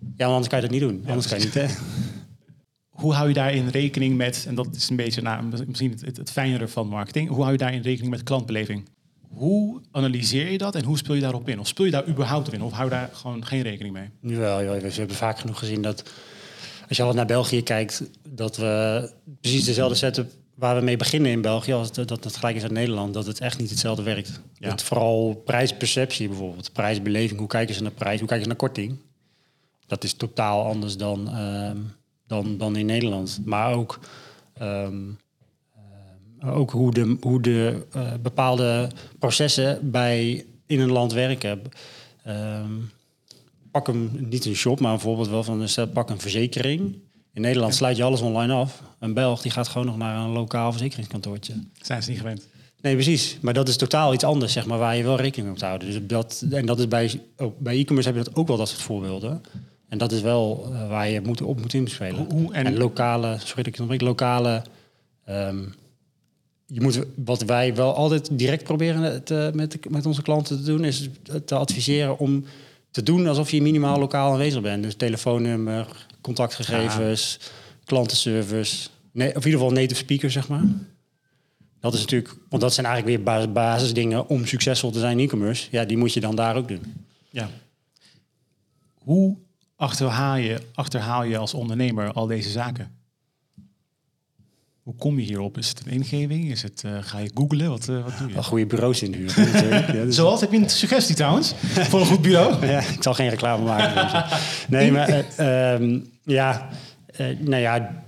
Ja, 0.00 0.24
want 0.26 0.30
anders 0.30 0.48
kan 0.48 0.60
je 0.60 0.64
dat 0.64 0.74
niet 0.74 0.88
doen. 0.88 1.04
anders 1.08 1.28
kan 1.28 1.38
je 1.38 1.44
niet. 1.44 1.54
Hè? 1.54 1.66
Hoe 2.88 3.14
hou 3.14 3.28
je 3.28 3.34
daarin 3.34 3.68
rekening 3.68 4.16
met, 4.16 4.44
en 4.48 4.54
dat 4.54 4.74
is 4.74 4.88
een 4.88 4.96
beetje 4.96 5.22
nou, 5.22 5.44
misschien 5.66 5.90
het, 5.90 6.00
het, 6.00 6.16
het 6.16 6.30
fijnere 6.30 6.68
van 6.68 6.88
marketing, 6.88 7.28
hoe 7.28 7.40
hou 7.40 7.52
je 7.52 7.58
daarin 7.58 7.82
rekening 7.82 8.10
met 8.10 8.22
klantbeleving? 8.22 8.88
Hoe 9.28 9.80
analyseer 9.90 10.50
je 10.50 10.58
dat 10.58 10.74
en 10.74 10.84
hoe 10.84 10.98
speel 10.98 11.14
je 11.14 11.20
daarop 11.20 11.48
in? 11.48 11.60
Of 11.60 11.66
speel 11.66 11.84
je 11.84 11.90
daar 11.90 12.08
überhaupt 12.08 12.52
in? 12.52 12.62
Of 12.62 12.72
hou 12.72 12.84
je 12.84 12.90
daar 12.90 13.10
gewoon 13.12 13.46
geen 13.46 13.62
rekening 13.62 13.94
mee? 13.94 14.10
Jawel, 14.20 14.64
joh, 14.64 14.80
we 14.80 14.92
hebben 14.92 15.16
vaak 15.16 15.38
genoeg 15.38 15.58
gezien 15.58 15.82
dat 15.82 16.10
als 16.88 16.96
je 16.96 17.02
al 17.02 17.12
naar 17.12 17.26
België 17.26 17.62
kijkt, 17.62 18.02
dat 18.28 18.56
we 18.56 19.10
precies 19.40 19.64
dezelfde 19.64 19.96
setup 19.96 20.30
waar 20.54 20.76
we 20.76 20.82
mee 20.82 20.96
beginnen 20.96 21.30
in 21.30 21.42
België, 21.42 21.72
als 21.72 21.92
dat, 21.92 22.08
dat 22.08 22.24
het 22.24 22.36
gelijk 22.36 22.56
is 22.56 22.62
uit 22.62 22.72
Nederland, 22.72 23.14
dat 23.14 23.26
het 23.26 23.40
echt 23.40 23.58
niet 23.58 23.70
hetzelfde 23.70 24.02
werkt. 24.02 24.40
Ja. 24.54 24.68
Dat 24.68 24.82
vooral 24.82 25.42
prijsperceptie 25.44 26.28
bijvoorbeeld, 26.28 26.72
prijsbeleving, 26.72 27.38
hoe 27.38 27.48
kijken 27.48 27.74
ze 27.74 27.82
naar 27.82 27.90
prijs, 27.90 28.18
hoe 28.18 28.28
kijken 28.28 28.46
ze 28.46 28.50
naar 28.50 28.68
korting, 28.68 28.98
dat 29.86 30.04
is 30.04 30.12
totaal 30.12 30.64
anders 30.64 30.96
dan, 30.96 31.28
ehm, 31.28 31.76
dan, 32.26 32.58
dan 32.58 32.76
in 32.76 32.86
Nederland. 32.86 33.40
Maar 33.44 33.74
ook, 33.74 33.98
ehm, 34.54 35.02
ook 36.44 36.70
hoe 36.70 36.92
de, 36.94 37.16
hoe 37.20 37.40
de 37.42 37.86
eh, 37.92 38.12
bepaalde 38.22 38.90
processen 39.18 39.90
bij, 39.90 40.44
in 40.66 40.80
een 40.80 40.92
land 40.92 41.12
werken. 41.12 41.60
Ehm, 42.24 42.70
pak 43.70 43.86
hem 43.86 44.10
niet 44.28 44.44
een 44.44 44.54
shop, 44.54 44.80
maar 44.80 44.92
bijvoorbeeld 44.92 45.28
wel 45.28 45.42
van 45.44 45.68
stel, 45.68 45.86
pak 45.86 46.10
een 46.10 46.20
verzekering. 46.20 46.98
In 47.32 47.40
Nederland 47.40 47.74
sluit 47.74 47.96
je 47.96 48.02
alles 48.02 48.20
online 48.20 48.52
af. 48.52 48.82
Een 48.98 49.14
Belg 49.14 49.42
die 49.42 49.50
gaat 49.50 49.68
gewoon 49.68 49.86
nog 49.86 49.96
naar 49.96 50.16
een 50.24 50.30
lokaal 50.32 50.70
verzekeringskantoortje. 50.70 51.54
Zijn 51.82 52.02
ze 52.02 52.10
niet 52.10 52.18
gewend? 52.18 52.46
Nee, 52.80 52.94
precies. 52.94 53.38
Maar 53.40 53.54
dat 53.54 53.68
is 53.68 53.76
totaal 53.76 54.12
iets 54.14 54.24
anders, 54.24 54.52
zeg 54.52 54.66
maar, 54.66 54.78
waar 54.78 54.96
je 54.96 55.02
wel 55.02 55.16
rekening 55.16 55.42
mee 55.42 55.50
moet 55.50 55.60
houden. 55.60 55.88
Dus 55.88 56.00
dat, 56.02 56.44
en 56.50 56.66
dat 56.66 56.78
is 56.78 56.88
bij, 56.88 57.20
ook 57.36 57.58
bij 57.58 57.78
e-commerce 57.78 58.08
heb 58.08 58.18
je 58.18 58.24
dat 58.24 58.34
ook 58.36 58.48
wel 58.48 58.56
dat 58.56 58.68
soort 58.68 58.80
voorbeelden. 58.82 59.42
En 59.88 59.98
dat 59.98 60.12
is 60.12 60.20
wel 60.20 60.68
eh, 60.72 60.88
waar 60.88 61.08
je 61.08 61.20
moet, 61.20 61.42
op 61.42 61.60
moet 61.60 61.74
inspelen. 61.74 62.16
Hoe- 62.16 62.32
hoe- 62.32 62.52
en- 62.54 62.66
en, 62.66 62.76
lokale, 62.76 63.36
sorry 63.38 63.62
dat 63.62 63.66
ik 63.66 63.72
onderbreek, 63.80 64.00
lokale... 64.08 64.62
ehm, 65.24 65.58
je 66.70 66.80
moet, 66.80 67.04
wat 67.14 67.42
wij 67.42 67.74
wel 67.74 67.94
altijd 67.94 68.28
direct 68.32 68.64
proberen 68.64 69.24
te, 69.24 69.50
met, 69.54 69.90
met 69.90 70.06
onze 70.06 70.22
klanten 70.22 70.56
te 70.56 70.62
doen, 70.62 70.84
is 70.84 71.08
te 71.44 71.54
adviseren 71.54 72.18
om 72.18 72.44
te 72.90 73.02
doen 73.02 73.26
alsof 73.26 73.50
je 73.50 73.62
minimaal 73.62 73.98
lokaal 73.98 74.32
aanwezig 74.32 74.62
bent. 74.62 74.82
Dus 74.82 74.94
telefoonnummer, 74.94 76.06
contactgegevens, 76.20 77.38
klantenservice, 77.84 78.88
nee, 79.12 79.28
of 79.28 79.44
in 79.44 79.50
ieder 79.50 79.60
geval 79.60 79.74
native 79.74 80.00
speaker, 80.00 80.30
zeg 80.30 80.48
maar. 80.48 80.64
Dat 81.80 81.94
is 81.94 82.00
natuurlijk, 82.00 82.34
want 82.48 82.62
dat 82.62 82.74
zijn 82.74 82.86
eigenlijk 82.86 83.16
weer 83.16 83.24
bas- 83.24 83.52
basisdingen 83.52 84.28
om 84.28 84.46
succesvol 84.46 84.90
te 84.90 84.98
zijn 84.98 85.18
in 85.18 85.24
e-commerce. 85.24 85.68
Ja, 85.70 85.84
die 85.84 85.96
moet 85.96 86.12
je 86.12 86.20
dan 86.20 86.36
daar 86.36 86.56
ook 86.56 86.68
doen. 86.68 87.06
Ja. 87.30 87.50
Hoe 88.94 89.36
achterhaal 89.76 90.36
je, 90.36 90.60
achterhaal 90.74 91.24
je 91.24 91.36
als 91.36 91.54
ondernemer 91.54 92.12
al 92.12 92.26
deze 92.26 92.50
zaken? 92.50 92.97
Hoe 94.88 94.96
kom 94.96 95.18
je 95.18 95.24
hierop? 95.24 95.58
Is 95.58 95.68
het 95.68 95.82
een 95.84 95.92
ingeving? 95.92 96.50
Is 96.50 96.62
het, 96.62 96.82
uh, 96.86 96.92
ga 97.00 97.18
je 97.18 97.30
googlen? 97.34 97.68
Wat, 97.68 97.88
uh, 97.88 98.04
wat 98.04 98.18
doe 98.18 98.28
je? 98.28 98.34
Wel 98.34 98.42
goede 98.42 98.66
bureaus 98.66 99.02
inhuren. 99.02 99.96
ja, 99.96 100.04
dus... 100.04 100.14
Zoals? 100.14 100.40
Heb 100.40 100.52
je 100.52 100.58
een 100.58 100.68
suggestie 100.68 101.14
trouwens? 101.14 101.54
voor 101.88 102.00
een 102.00 102.06
goed 102.06 102.22
bureau? 102.22 102.66
ja, 102.66 102.78
ik 102.78 103.02
zal 103.02 103.14
geen 103.14 103.28
reclame 103.28 103.64
maken. 103.64 104.24
nee, 104.68 104.92
maar 104.92 105.24
uh, 105.40 105.72
um, 105.72 106.10
ja, 106.24 106.68
nou 107.38 107.62
ja, 107.62 108.04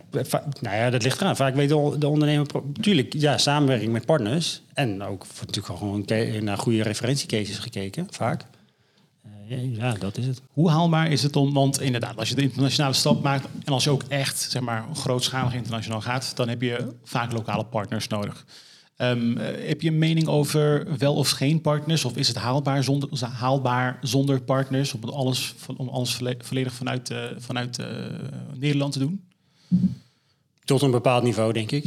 nou 0.61 0.77
ja, 0.77 0.91
dat 0.91 1.03
ligt 1.03 1.21
eraan. 1.21 1.37
Vaak 1.37 1.55
weet 1.55 1.69
de, 1.69 1.97
de 1.99 2.09
ondernemer... 2.09 2.47
Natuurlijk, 2.73 3.13
ja, 3.13 3.39
samenwerking 3.39 3.93
met 3.93 4.07
partners. 4.07 4.63
En 4.75 5.03
ook 5.03 5.27
natuurlijk 5.41 5.79
gewoon 5.79 6.05
naar 6.41 6.59
goede 6.59 6.83
referentiecases 6.83 7.59
gekeken, 7.59 8.07
vaak. 8.11 8.45
Ja, 9.59 9.93
dat 9.93 10.17
is 10.17 10.27
het. 10.27 10.43
Hoe 10.53 10.71
haalbaar 10.71 11.11
is 11.11 11.23
het 11.23 11.37
om... 11.37 11.53
Want 11.53 11.81
inderdaad, 11.81 12.17
als 12.17 12.29
je 12.29 12.35
de 12.35 12.43
internationale 12.43 12.95
stap 12.95 13.23
maakt... 13.23 13.49
en 13.65 13.73
als 13.73 13.85
je 13.85 13.91
ook 13.91 14.03
echt, 14.09 14.39
zeg 14.51 14.63
maar, 14.63 14.85
grootschalig 14.95 15.55
internationaal 15.55 16.01
gaat... 16.01 16.37
dan 16.37 16.49
heb 16.49 16.63
je 16.63 16.95
vaak 17.05 17.33
lokale 17.33 17.65
partners 17.65 18.09
nodig. 18.09 18.45
Um, 18.97 19.37
heb 19.39 19.81
je 19.81 19.89
een 19.89 19.99
mening 19.99 20.27
over 20.27 20.87
wel 20.99 21.15
of 21.15 21.31
geen 21.31 21.61
partners? 21.61 22.05
Of 22.05 22.17
is 22.17 22.29
het 22.29 22.37
haalbaar 22.37 22.85
zonder, 22.85 23.09
haalbaar 23.33 23.99
zonder 24.03 24.41
partners? 24.41 24.93
Om 24.93 25.05
alles, 25.05 25.55
om 25.77 25.89
alles 25.89 26.21
volledig 26.39 26.73
vanuit, 26.73 27.11
uh, 27.11 27.25
vanuit 27.39 27.79
uh, 27.79 27.87
Nederland 28.55 28.93
te 28.93 28.99
doen? 28.99 29.25
Tot 30.65 30.83
een 30.83 30.91
bepaald 30.91 31.23
niveau, 31.23 31.53
denk 31.53 31.71
ik. 31.71 31.85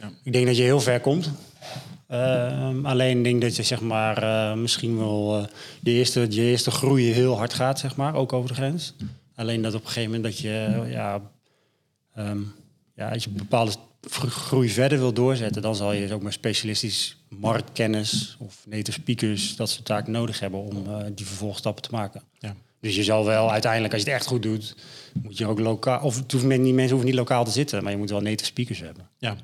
Ja. 0.00 0.10
Ik 0.22 0.32
denk 0.32 0.46
dat 0.46 0.56
je 0.56 0.62
heel 0.62 0.80
ver 0.80 1.00
komt. 1.00 1.30
Uh, 2.10 2.84
alleen 2.84 3.22
denk 3.22 3.40
dat 3.40 3.56
je 3.56 3.62
zeg 3.62 3.80
maar 3.80 4.22
uh, 4.22 4.54
misschien 4.60 4.98
wel 4.98 5.38
uh, 5.38 5.46
je, 5.80 5.90
eerste, 5.90 6.26
je 6.30 6.42
eerste 6.42 6.70
groei 6.70 7.12
heel 7.12 7.36
hard 7.36 7.54
gaat, 7.54 7.78
zeg 7.78 7.96
maar, 7.96 8.14
ook 8.14 8.32
over 8.32 8.48
de 8.48 8.54
grens. 8.54 8.94
Alleen 9.34 9.62
dat 9.62 9.74
op 9.74 9.80
een 9.80 9.86
gegeven 9.86 10.10
moment 10.10 10.24
dat 10.24 10.38
je, 10.38 10.84
ja, 10.88 11.20
um, 12.18 12.52
ja, 12.94 13.08
als 13.08 13.24
je 13.24 13.30
bepaalde 13.30 13.72
groei 14.28 14.70
verder 14.70 14.98
wil 14.98 15.12
doorzetten, 15.12 15.62
dan 15.62 15.76
zal 15.76 15.92
je 15.92 16.14
ook 16.14 16.22
maar 16.22 16.32
specialistisch 16.32 17.16
marktkennis 17.28 18.36
of 18.38 18.64
native 18.68 19.00
speakers, 19.00 19.56
dat 19.56 19.70
soort 19.70 19.84
taken 19.84 20.12
nodig 20.12 20.40
hebben 20.40 20.60
om 20.60 20.86
die 21.14 21.26
vervolgstappen 21.26 21.82
te 21.82 21.88
maken. 21.92 22.22
Ja. 22.38 22.54
Dus 22.80 22.96
je 22.96 23.04
zal 23.04 23.24
wel 23.24 23.50
uiteindelijk, 23.50 23.92
als 23.92 24.02
je 24.02 24.08
het 24.08 24.18
echt 24.18 24.28
goed 24.28 24.42
doet, 24.42 24.76
moet 25.22 25.38
je 25.38 25.46
ook 25.46 25.58
lokaal. 25.58 26.02
Of 26.02 26.16
het 26.16 26.32
hoeft, 26.32 26.48
die 26.48 26.58
mensen 26.58 26.88
hoeven 26.88 27.06
niet 27.06 27.14
lokaal 27.14 27.44
te 27.44 27.50
zitten, 27.50 27.82
maar 27.82 27.92
je 27.92 27.98
moet 27.98 28.10
wel 28.10 28.20
native 28.20 28.44
speakers 28.44 28.80
hebben. 28.80 29.08
Ja. 29.18 29.36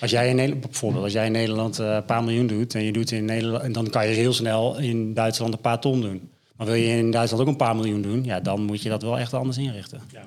Als 0.00 0.10
jij 0.10 0.28
in 0.28 0.36
Nederland, 0.36 0.60
bijvoorbeeld, 0.60 1.04
als 1.04 1.12
jij 1.12 1.26
in 1.26 1.32
Nederland 1.32 1.80
uh, 1.80 1.94
een 1.94 2.04
paar 2.04 2.24
miljoen 2.24 2.46
doet 2.46 2.74
en 2.74 2.84
je 2.84 2.92
doet 2.92 3.10
in 3.10 3.24
Nederland, 3.24 3.74
dan 3.74 3.90
kan 3.90 4.08
je 4.08 4.14
heel 4.14 4.32
snel 4.32 4.78
in 4.78 5.14
Duitsland 5.14 5.52
een 5.52 5.60
paar 5.60 5.80
ton 5.80 6.00
doen. 6.00 6.30
Maar 6.56 6.66
wil 6.66 6.76
je 6.76 6.96
in 6.96 7.10
Duitsland 7.10 7.42
ook 7.42 7.48
een 7.48 7.56
paar 7.56 7.76
miljoen 7.76 8.02
doen, 8.02 8.24
ja, 8.24 8.40
dan 8.40 8.62
moet 8.62 8.82
je 8.82 8.88
dat 8.88 9.02
wel 9.02 9.18
echt 9.18 9.34
anders 9.34 9.58
inrichten. 9.58 10.00
Ja. 10.12 10.24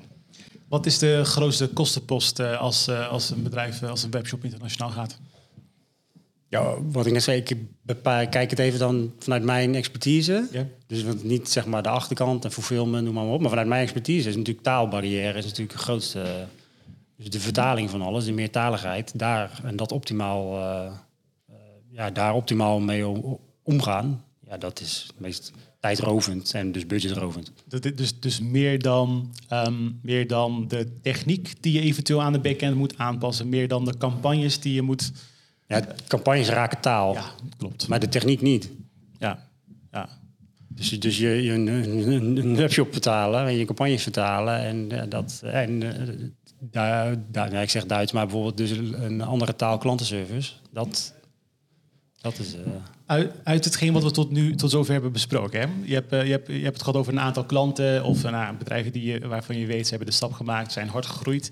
Wat 0.68 0.86
is 0.86 0.98
de 0.98 1.22
grootste 1.24 1.68
kostenpost 1.68 2.40
uh, 2.40 2.62
als, 2.62 2.88
uh, 2.88 3.12
als 3.12 3.30
een 3.30 3.44
bedrijf, 3.44 3.84
als 3.84 4.04
een 4.04 4.12
webshop 4.12 4.44
internationaal 4.44 4.90
gaat? 4.90 5.20
Ja, 6.48 6.82
wat 6.82 7.06
ik 7.06 7.14
net 7.14 7.24
zei, 7.24 7.38
ik 7.38 7.58
kijk 8.30 8.50
het 8.50 8.60
even 8.60 8.80
dan 8.80 9.14
vanuit 9.20 9.44
mijn 9.44 9.76
expertise. 9.76 10.48
Ja. 10.52 10.66
Dus 10.88 11.04
niet 11.22 11.50
zeg 11.50 11.66
maar 11.66 11.84
de 11.84 11.90
achterkant 11.90 12.46
en 12.46 12.52
fulfillment, 12.52 13.04
noem 13.04 13.14
maar 13.14 13.26
op. 13.26 13.40
Maar 13.40 13.50
vanuit 13.50 13.68
mijn 13.68 13.82
expertise 13.82 14.30
is 14.30 14.36
natuurlijk 14.36 14.66
taalbarrière 14.66 15.38
is 15.38 15.44
natuurlijk 15.44 15.72
de 15.72 15.78
grootste. 15.78 16.48
Dus 17.20 17.30
de 17.30 17.40
vertaling 17.40 17.90
van 17.90 18.02
alles, 18.02 18.26
de 18.26 18.32
meertaligheid, 18.32 19.20
daar 19.20 19.62
en 19.64 19.76
dat 19.76 19.92
optimaal, 19.92 20.58
uh, 20.58 20.92
ja, 21.92 22.10
daar 22.10 22.34
optimaal 22.34 22.80
mee 22.80 23.06
omgaan. 23.64 24.24
Ja, 24.48 24.58
dat 24.58 24.80
is 24.80 25.04
het 25.08 25.20
meest 25.20 25.52
tijdrovend 25.80 26.54
en 26.54 26.72
dus 26.72 26.86
budgetrovend. 26.86 27.52
Dus, 27.96 28.20
dus 28.20 28.40
meer, 28.40 28.82
dan, 28.82 29.34
um, 29.54 30.00
meer 30.02 30.28
dan 30.28 30.68
de 30.68 31.00
techniek 31.02 31.54
die 31.60 31.74
je 31.74 31.82
eventueel 31.82 32.22
aan 32.22 32.34
de 32.34 32.40
backend 32.40 32.76
moet 32.76 32.98
aanpassen, 32.98 33.50
meer 33.50 33.68
dan 33.68 33.86
de 33.86 33.98
campagnes 33.98 34.60
die 34.60 34.74
je 34.74 34.82
moet 34.82 35.12
ja, 35.68 35.86
campagnes 36.08 36.50
raken 36.50 36.80
taal. 36.80 37.14
Ja, 37.14 37.32
klopt. 37.58 37.88
Maar 37.88 38.00
de 38.00 38.10
techniek 38.10 38.42
niet. 38.42 38.70
Ja, 39.18 39.48
ja. 39.92 40.10
Dus, 40.68 41.00
dus 41.00 41.18
je, 41.18 41.30
je 41.30 41.52
een, 41.52 41.68
een 42.38 42.56
webshop 42.56 42.92
vertalen 42.92 43.48
en 43.48 43.54
je 43.54 43.66
campagnes 43.66 44.04
vertalen. 44.04 44.60
En 44.60 44.90
uh, 44.92 45.02
dat. 45.10 45.42
En, 45.44 45.84
uh, 46.62 46.70
daar, 46.72 47.18
daar, 47.32 47.62
ik 47.62 47.70
zeg 47.70 47.86
Duits, 47.86 48.12
maar 48.12 48.26
bijvoorbeeld 48.26 48.58
dus 48.58 48.72
een 48.72 49.22
andere 49.22 49.56
taal 49.56 49.78
klantenservice. 49.78 50.52
Dat, 50.72 51.14
dat 52.22 52.40
is. 52.40 52.56
Uh... 52.56 52.62
Uit, 53.06 53.34
uit 53.44 53.66
hetgeen 53.66 53.94
wat 53.94 54.04
we 54.04 54.12
tot 54.12 54.32
nu 54.32 54.56
tot 54.56 54.72
zover 54.72 54.94
hebben 54.94 55.12
besproken. 55.12 55.60
Hè? 55.60 55.68
Je, 55.84 55.94
hebt, 55.94 56.10
je, 56.10 56.18
hebt, 56.18 56.48
je 56.48 56.54
hebt 56.54 56.74
het 56.74 56.84
gehad 56.84 57.00
over 57.00 57.14
een 57.14 57.20
aantal 57.20 57.46
klanten 57.46 58.04
of 58.04 58.24
nou, 58.24 58.56
bedrijven 58.56 58.92
die 58.92 59.04
je, 59.04 59.28
waarvan 59.28 59.58
je 59.58 59.66
weet 59.66 59.84
ze 59.84 59.90
hebben 59.90 60.08
de 60.08 60.14
stap 60.14 60.34
gemaakt, 60.34 60.72
zijn 60.72 60.88
hard 60.88 61.06
gegroeid. 61.06 61.52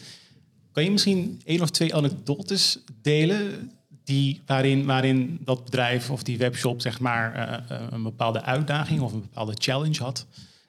Kan 0.72 0.84
je 0.84 0.92
misschien 0.92 1.42
één 1.46 1.62
of 1.62 1.70
twee 1.70 1.96
anekdotes 1.96 2.80
delen 3.02 3.72
die, 4.04 4.42
waarin, 4.46 4.86
waarin 4.86 5.40
dat 5.42 5.64
bedrijf 5.64 6.10
of 6.10 6.24
die 6.24 6.38
webshop 6.38 6.82
zeg 6.82 7.00
maar, 7.00 7.36
uh, 7.72 7.82
een 7.90 8.04
bepaalde 8.04 8.42
uitdaging 8.42 9.02
of 9.02 9.14
een 9.14 9.22
bepaalde 9.22 9.56
challenge 9.58 10.04
had. 10.04 10.26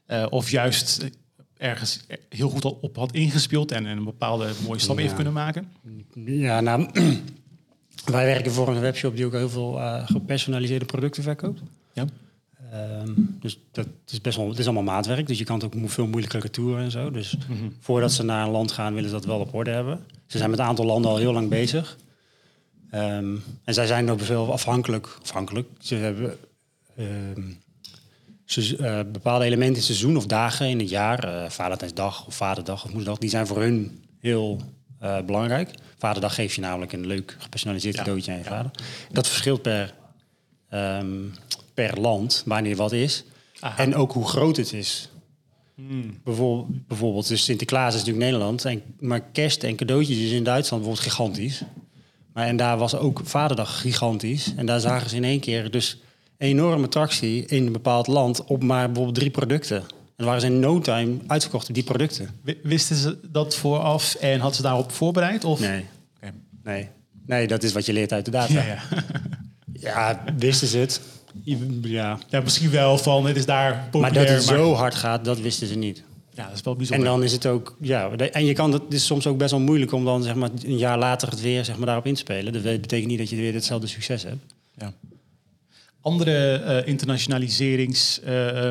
Uh, 0.07 0.27
of 0.31 0.51
juist 0.51 1.05
ergens 1.59 2.05
heel 2.29 2.49
goed 2.49 2.65
op 2.65 2.97
had 2.97 3.13
ingespeeld 3.13 3.73
en 3.73 3.85
een 3.85 4.05
bepaalde 4.05 4.51
mooie 4.67 4.79
stap 4.81 4.97
ja. 4.97 5.03
heeft 5.03 5.15
kunnen 5.15 5.33
maken? 5.33 5.73
Ja, 6.25 6.61
nou, 6.61 6.89
wij 8.05 8.25
werken 8.25 8.53
voor 8.53 8.69
een 8.69 8.81
webshop 8.81 9.17
die 9.17 9.27
ook 9.27 9.33
heel 9.33 9.49
veel 9.49 9.79
uh, 9.79 10.07
gepersonaliseerde 10.07 10.85
producten 10.85 11.23
verkoopt. 11.23 11.61
Ja. 11.93 12.05
Um, 13.03 13.37
dus 13.41 13.59
dat 13.73 13.87
is 14.09 14.21
best 14.21 14.37
wel, 14.37 14.49
het 14.49 14.59
is 14.59 14.65
allemaal 14.65 14.95
maatwerk, 14.95 15.27
dus 15.27 15.39
je 15.39 15.45
kan 15.45 15.61
het 15.61 15.65
ook 15.65 15.91
veel 15.91 16.07
moeilijker 16.07 16.41
retouren 16.41 16.85
en 16.85 16.91
zo. 16.91 17.11
Dus 17.11 17.37
mm 17.49 17.57
-hmm. 17.57 17.73
voordat 17.81 18.13
ze 18.13 18.23
naar 18.23 18.47
een 18.47 18.53
land 18.53 18.73
gaan, 18.73 18.95
willen 18.95 19.09
ze 19.09 19.15
dat 19.15 19.25
wel 19.25 19.41
op 19.41 19.55
orde 19.55 19.71
hebben. 19.71 20.05
Ze 20.27 20.39
zijn 20.39 20.51
met 20.51 20.59
een 20.59 20.65
aantal 20.65 20.85
landen 20.85 21.11
al 21.11 21.17
heel 21.17 21.33
lang 21.33 21.49
bezig. 21.49 21.97
Um, 22.95 23.43
en 23.65 23.75
zij 23.75 23.87
zijn 23.87 24.11
ook 24.11 24.21
veel 24.21 24.53
afhankelijk. 24.53 25.19
afhankelijk. 25.23 25.69
Ze 25.79 25.95
hebben 25.95 26.37
um, 26.99 27.59
ze, 27.59 27.68
uh, 28.57 29.01
bepaalde 29.13 29.45
elementen 29.45 29.77
in 29.77 29.83
seizoen 29.83 30.17
of 30.17 30.27
dagen 30.27 30.69
in 30.69 30.79
het 30.79 30.89
jaar, 30.89 31.25
uh, 31.25 31.51
Valentijnsdag 31.51 32.27
of 32.27 32.35
Vaderdag 32.35 32.85
of 32.85 32.91
Moederdag, 32.91 33.19
die 33.19 33.31
zijn 33.31 33.47
voor 33.47 33.61
hun 33.61 34.05
heel 34.21 34.61
uh, 35.03 35.21
belangrijk. 35.21 35.71
Vaderdag 35.99 36.35
geef 36.35 36.55
je 36.55 36.61
namelijk 36.61 36.93
een 36.93 37.07
leuk 37.07 37.37
gepersonaliseerd 37.39 37.95
ja. 37.95 38.01
cadeautje 38.03 38.33
aan 38.33 38.39
je 38.39 38.45
vader. 38.45 38.71
Dat 39.13 39.29
verschilt 39.29 39.63
per, 39.63 39.95
um, 40.71 41.35
per 41.75 42.01
land, 42.01 42.43
wanneer 42.47 42.77
wat 42.77 42.93
is. 42.93 43.25
Aha. 43.61 43.79
En 43.79 43.95
ook 43.95 44.13
hoe 44.13 44.29
groot 44.29 44.57
het 44.57 44.73
is. 44.73 45.11
Hmm. 45.75 46.21
Bijvoorbeeld, 46.25 46.87
bijvoorbeeld, 46.87 47.29
dus 47.29 47.45
Sinterklaas 47.45 47.95
is 47.95 47.99
natuurlijk 48.01 48.25
Nederland, 48.25 48.65
en, 48.65 48.83
maar 49.01 49.21
kerst 49.21 49.63
en 49.63 49.77
cadeautjes 49.77 50.19
is 50.19 50.31
in 50.31 50.45
Duitsland 50.45 50.83
bijvoorbeeld 50.83 51.13
gigantisch. 51.13 51.63
Maar 52.33 52.47
en 52.47 52.57
daar 52.57 52.79
was 52.79 52.95
ook 52.95 53.21
Vaderdag 53.25 53.81
gigantisch. 53.81 54.53
En 54.57 54.67
daar 54.67 54.81
zagen 54.81 55.11
ze 55.11 55.17
in 55.17 55.25
één 55.25 55.41
keer 55.41 55.71
dus 55.71 55.99
enorme 56.39 56.85
attractie 56.85 57.47
in 57.47 57.67
een 57.67 57.73
bepaald 57.73 58.07
land 58.07 58.45
op 58.45 58.63
maar 58.63 58.87
bijvoorbeeld 58.87 59.15
drie 59.15 59.31
producten. 59.31 59.85
En 60.17 60.25
waren 60.25 60.41
ze 60.41 60.47
in 60.47 60.61
no 60.61 60.79
time 60.79 61.17
uitverkocht 61.27 61.69
op 61.69 61.75
die 61.75 61.85
producten. 61.85 62.41
Wisten 62.63 62.97
ze 62.97 63.19
dat 63.23 63.57
vooraf 63.57 64.15
en 64.15 64.39
hadden 64.39 64.57
ze 64.57 64.63
daarop 64.63 64.93
voorbereid? 64.93 65.45
Of? 65.45 65.61
Nee. 65.61 65.85
Okay. 66.17 66.33
nee. 66.65 66.89
Nee, 67.27 67.47
dat 67.47 67.63
is 67.63 67.73
wat 67.73 67.87
je 67.87 67.93
leert 67.93 68.13
uit 68.13 68.25
de 68.25 68.31
data. 68.31 68.53
Ja, 68.53 68.65
ja. 68.65 68.83
ja 69.73 70.25
wisten 70.39 70.69
ze 70.69 70.79
het? 70.79 71.01
Ja. 71.83 72.19
ja, 72.29 72.41
misschien 72.41 72.71
wel 72.71 72.99
van 72.99 73.27
het 73.27 73.37
is 73.37 73.47
daar 73.47 73.89
populair. 73.91 74.15
Maar 74.15 74.25
dat 74.25 74.35
het 74.35 74.45
zo 74.45 74.73
hard 74.73 74.95
gaat, 74.95 75.25
dat 75.25 75.41
wisten 75.41 75.67
ze 75.67 75.75
niet. 75.75 76.03
Ja, 76.35 76.45
dat 76.47 76.55
is 76.55 76.63
wel 76.63 76.77
bijzonder. 76.77 77.07
En 77.07 77.13
dan 77.13 77.23
is 77.23 77.33
het 77.33 77.47
ook, 77.47 77.77
ja, 77.81 78.11
en 78.11 78.45
je 78.45 78.53
kan 78.53 78.73
het 78.73 78.83
is 78.89 79.07
soms 79.07 79.27
ook 79.27 79.39
best 79.39 79.51
wel 79.51 79.61
moeilijk 79.61 79.93
om 79.93 80.05
dan 80.05 80.23
zeg 80.23 80.35
maar 80.35 80.51
een 80.63 80.79
jaar 80.79 80.99
later 80.99 81.29
het 81.29 81.41
weer 81.41 81.65
zeg 81.65 81.77
maar 81.77 81.87
daarop 81.87 82.07
in 82.07 82.15
te 82.15 82.21
spelen. 82.21 82.53
Dat 82.53 82.63
betekent 82.63 83.09
niet 83.09 83.19
dat 83.19 83.31
je 83.31 83.37
weer 83.37 83.55
hetzelfde 83.55 83.87
succes 83.87 84.23
hebt. 84.23 84.55
Ja. 84.77 84.93
Andere 86.01 86.63
uh, 86.65 86.87
internationaliserings, 86.87 88.21
uh, 88.27 88.71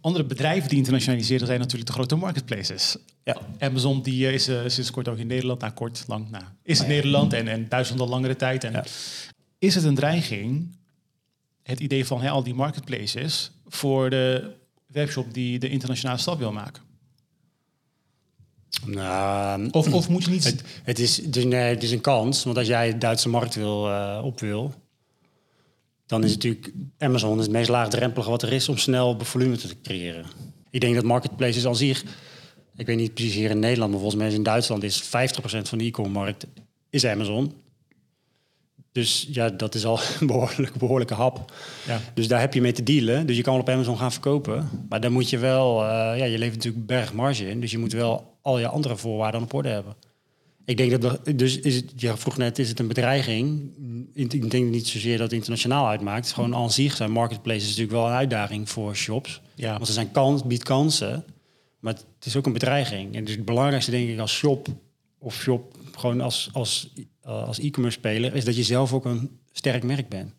andere 0.00 0.24
bedrijven 0.24 0.68
die 0.68 0.78
internationaliseren 0.78 1.46
zijn 1.46 1.58
natuurlijk 1.58 1.86
de 1.86 1.92
grote 1.92 2.16
marketplaces. 2.16 2.96
Ja. 3.24 3.40
Amazon 3.58 4.02
die 4.02 4.26
uh, 4.26 4.32
is 4.32 4.44
sinds 4.74 4.90
kort 4.90 5.08
ook 5.08 5.18
in 5.18 5.26
Nederland, 5.26 5.60
nou 5.60 5.72
kort, 5.72 6.04
lang, 6.06 6.30
nou, 6.30 6.44
is 6.62 6.80
in 6.80 6.88
Nederland 6.88 7.32
en, 7.32 7.48
en 7.48 7.68
Duitsland 7.68 8.00
al 8.00 8.08
langere 8.08 8.36
tijd. 8.36 8.64
En 8.64 8.72
ja. 8.72 8.84
Is 9.58 9.74
het 9.74 9.84
een 9.84 9.94
dreiging, 9.94 10.76
het 11.62 11.80
idee 11.80 12.06
van 12.06 12.20
hè, 12.20 12.30
al 12.30 12.42
die 12.42 12.54
marketplaces, 12.54 13.50
voor 13.66 14.10
de 14.10 14.54
webshop 14.86 15.34
die 15.34 15.58
de 15.58 15.68
internationale 15.68 16.18
stap 16.18 16.38
wil 16.38 16.52
maken? 16.52 16.82
Nou, 18.86 19.68
of, 19.70 19.92
of 19.92 20.08
moet 20.08 20.24
je 20.24 20.30
niet... 20.30 20.44
Het, 20.44 20.62
het 20.84 20.98
is, 20.98 21.16
dus 21.16 21.44
nee, 21.44 21.74
het 21.74 21.82
is 21.82 21.90
een 21.90 22.00
kans, 22.00 22.44
want 22.44 22.56
als 22.56 22.66
jij 22.66 22.92
de 22.92 22.98
Duitse 22.98 23.28
markt 23.28 23.54
wil, 23.54 23.88
uh, 23.88 24.20
op 24.24 24.40
wil... 24.40 24.74
dan 26.08 26.24
is 26.24 26.32
natuurlijk 26.32 26.72
Amazon 26.98 27.38
het 27.38 27.50
meest 27.50 27.68
laagdrempelige 27.68 28.30
wat 28.30 28.42
er 28.42 28.52
is... 28.52 28.68
om 28.68 28.76
snel 28.76 29.16
volume 29.18 29.56
te 29.56 29.80
creëren. 29.82 30.24
Ik 30.70 30.80
denk 30.80 30.94
dat 30.94 31.04
marketplaces 31.04 31.66
al 31.66 31.74
zich... 31.74 32.04
Ik 32.76 32.86
weet 32.86 32.96
niet 32.96 33.14
precies 33.14 33.34
hier 33.34 33.50
in 33.50 33.58
Nederland, 33.58 33.90
maar 33.90 34.00
volgens 34.00 34.22
mij 34.22 34.32
in 34.32 34.42
Duitsland... 34.42 34.82
is 34.82 35.04
50% 35.04 35.08
van 35.40 35.78
de 35.78 35.84
e-commerce 35.84 36.36
is 36.90 37.06
Amazon. 37.06 37.52
Dus 38.92 39.28
ja, 39.30 39.48
dat 39.48 39.74
is 39.74 39.84
al 39.84 39.98
een 40.20 40.26
behoorlijk, 40.26 40.74
behoorlijke 40.74 41.14
hap. 41.14 41.52
Ja. 41.86 42.00
Dus 42.14 42.28
daar 42.28 42.40
heb 42.40 42.54
je 42.54 42.60
mee 42.60 42.72
te 42.72 42.82
dealen. 42.82 43.26
Dus 43.26 43.36
je 43.36 43.42
kan 43.42 43.60
op 43.60 43.68
Amazon 43.68 43.98
gaan 43.98 44.12
verkopen. 44.12 44.68
Maar 44.88 45.00
dan 45.00 45.12
moet 45.12 45.30
je 45.30 45.38
wel, 45.38 45.82
uh, 45.82 45.88
ja, 45.90 46.24
je 46.24 46.38
levert 46.38 46.56
natuurlijk 46.56 46.86
bergmarge 46.86 47.50
in. 47.50 47.60
Dus 47.60 47.70
je 47.70 47.78
moet 47.78 47.92
wel 47.92 48.38
al 48.42 48.58
je 48.58 48.68
andere 48.68 48.96
voorwaarden 48.96 49.42
op 49.42 49.54
orde 49.54 49.68
hebben. 49.68 49.94
Ik 50.68 50.76
denk 50.76 51.00
dat 51.00 51.20
we, 51.24 51.34
dus 51.34 51.58
is 51.58 51.74
het, 51.74 51.92
je 51.96 52.16
vroeg 52.16 52.36
net, 52.36 52.58
is 52.58 52.68
het 52.68 52.78
een 52.78 52.88
bedreiging? 52.88 53.70
Ik 54.14 54.50
denk 54.50 54.70
niet 54.70 54.88
zozeer 54.88 55.16
dat 55.16 55.26
het 55.26 55.32
internationaal 55.32 55.86
uitmaakt. 55.86 56.16
Het 56.16 56.26
is 56.26 56.32
gewoon 56.32 56.54
aan 56.54 56.70
zich 56.70 56.96
zijn 56.96 57.10
marketplaces 57.10 57.68
natuurlijk 57.68 57.92
wel 57.92 58.06
een 58.06 58.12
uitdaging 58.12 58.68
voor 58.68 58.94
shops. 58.94 59.40
Ja. 59.54 59.72
Want 59.72 59.86
ze 59.86 59.92
zijn 59.92 60.10
kans, 60.10 60.46
biedt 60.46 60.62
kansen, 60.62 61.24
maar 61.78 61.94
het 61.94 62.26
is 62.26 62.36
ook 62.36 62.46
een 62.46 62.52
bedreiging. 62.52 63.14
En 63.14 63.24
dus 63.24 63.34
het 63.34 63.44
belangrijkste 63.44 63.90
denk 63.90 64.08
ik 64.08 64.18
als 64.18 64.32
shop 64.32 64.68
of 65.18 65.34
shop 65.34 65.76
gewoon 65.96 66.20
als, 66.20 66.48
als, 66.52 66.92
uh, 66.96 67.46
als 67.46 67.58
e-commerce 67.58 67.98
speler 67.98 68.34
is 68.34 68.44
dat 68.44 68.56
je 68.56 68.62
zelf 68.62 68.92
ook 68.92 69.04
een 69.04 69.38
sterk 69.52 69.82
merk 69.82 70.08
bent. 70.08 70.32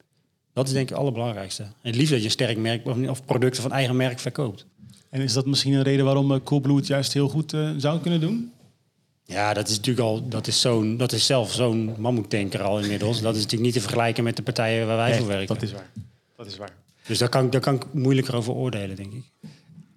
Dat 0.53 0.67
is 0.67 0.73
denk 0.73 0.83
ik 0.83 0.89
het 0.89 0.99
allerbelangrijkste. 0.99 1.63
En 1.63 1.71
het 1.81 1.95
liefst 1.95 2.11
dat 2.11 2.19
je 2.19 2.25
een 2.25 2.31
sterk 2.31 2.57
merk 2.57 2.85
of 3.09 3.25
producten 3.25 3.61
van 3.61 3.71
eigen 3.71 3.95
merk 3.95 4.19
verkoopt. 4.19 4.65
En 5.09 5.21
is 5.21 5.33
dat 5.33 5.45
misschien 5.45 5.73
een 5.73 5.83
reden 5.83 6.05
waarom 6.05 6.31
uh, 6.31 6.37
Coolblue 6.43 6.75
het 6.75 6.87
juist 6.87 7.13
heel 7.13 7.29
goed 7.29 7.53
uh, 7.53 7.69
zou 7.77 7.99
kunnen 7.99 8.19
doen? 8.19 8.51
Ja, 9.29 9.53
dat 9.53 9.67
is 9.69 9.75
natuurlijk 9.75 10.07
al, 10.07 10.27
dat 10.27 10.47
is, 10.47 10.61
zo'n, 10.61 10.97
dat 10.97 11.11
is 11.11 11.25
zelf 11.25 11.53
zo'n 11.53 11.95
mammoetanker 11.97 12.61
al 12.61 12.79
inmiddels. 12.79 13.21
Dat 13.21 13.35
is 13.35 13.41
natuurlijk 13.41 13.63
niet 13.63 13.73
te 13.73 13.81
vergelijken 13.81 14.23
met 14.23 14.35
de 14.35 14.41
partijen 14.41 14.87
waar 14.87 14.97
wij 14.97 15.09
nee, 15.09 15.19
voor 15.19 15.27
werken. 15.27 15.47
Dat 15.47 15.61
is 15.63 15.71
waar. 15.71 15.89
Dat 16.35 16.47
is 16.47 16.57
waar. 16.57 16.75
Dus 17.05 17.17
daar 17.17 17.29
kan, 17.29 17.49
daar 17.49 17.61
kan 17.61 17.75
ik 17.75 17.93
moeilijker 17.93 18.35
over 18.35 18.53
oordelen, 18.53 18.95
denk 18.95 19.13
ik. 19.13 19.23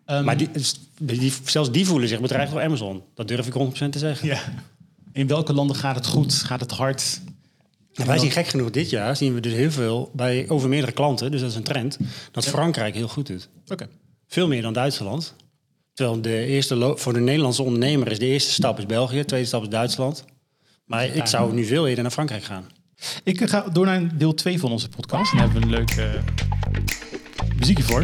Um, 0.07 0.25
maar 0.25 0.37
die, 0.37 0.51
die, 0.99 1.33
zelfs 1.45 1.71
die 1.71 1.87
voelen 1.87 2.09
zich 2.09 2.21
bedreigd 2.21 2.53
door 2.53 2.62
Amazon. 2.62 3.03
Dat 3.14 3.29
durf 3.29 3.47
ik 3.47 3.53
100% 3.87 3.88
te 3.88 3.99
zeggen. 3.99 4.29
Ja. 4.29 4.40
In 5.12 5.27
welke 5.27 5.53
landen 5.53 5.77
gaat 5.77 5.97
het 5.97 6.07
goed? 6.07 6.35
Gaat 6.35 6.61
het 6.61 6.71
hard? 6.71 7.21
Ja, 7.92 8.05
wij 8.05 8.18
zien 8.18 8.31
gek 8.31 8.47
genoeg 8.47 8.71
dit 8.71 8.90
jaar 8.90 9.16
zien 9.16 9.35
we 9.35 9.40
dus 9.40 9.53
heel 9.53 9.71
veel 9.71 10.11
bij 10.14 10.49
over 10.49 10.68
meerdere 10.68 10.92
klanten, 10.92 11.31
dus 11.31 11.40
dat 11.40 11.51
is 11.51 11.57
een 11.57 11.62
trend, 11.62 11.99
dat 12.31 12.45
ja. 12.45 12.51
Frankrijk 12.51 12.95
heel 12.95 13.09
goed 13.09 13.27
doet. 13.27 13.49
Okay. 13.66 13.88
Veel 14.27 14.49
meer 14.49 14.62
dan 14.62 14.73
Duitsland. 14.73 15.35
Terwijl 15.94 16.20
de 16.20 16.44
eerste 16.46 16.92
voor 16.96 17.12
de 17.12 17.20
Nederlandse 17.20 17.62
ondernemer 17.62 18.11
is 18.11 18.18
de 18.18 18.26
eerste 18.26 18.50
stap 18.50 18.78
is 18.78 18.87
België, 18.87 19.16
de 19.16 19.24
tweede 19.24 19.46
stap 19.46 19.62
is 19.62 19.68
Duitsland. 19.68 20.24
Maar 20.85 21.05
ik 21.05 21.26
zou 21.26 21.55
nu 21.55 21.64
veel 21.64 21.88
eerder 21.88 22.02
naar 22.02 22.12
Frankrijk 22.12 22.44
gaan. 22.44 22.64
Ik 23.24 23.48
ga 23.48 23.61
door 23.72 23.87
naar 23.87 24.16
deel 24.18 24.35
2 24.35 24.59
van 24.59 24.72
onze 24.72 24.88
podcast. 24.88 25.31
Dan 25.31 25.40
hebben 25.40 25.61
we 25.61 25.66
een 25.66 25.72
leuk 25.72 25.96
uh, 25.96 26.05
muziekje 27.59 27.83
voor. 27.83 28.00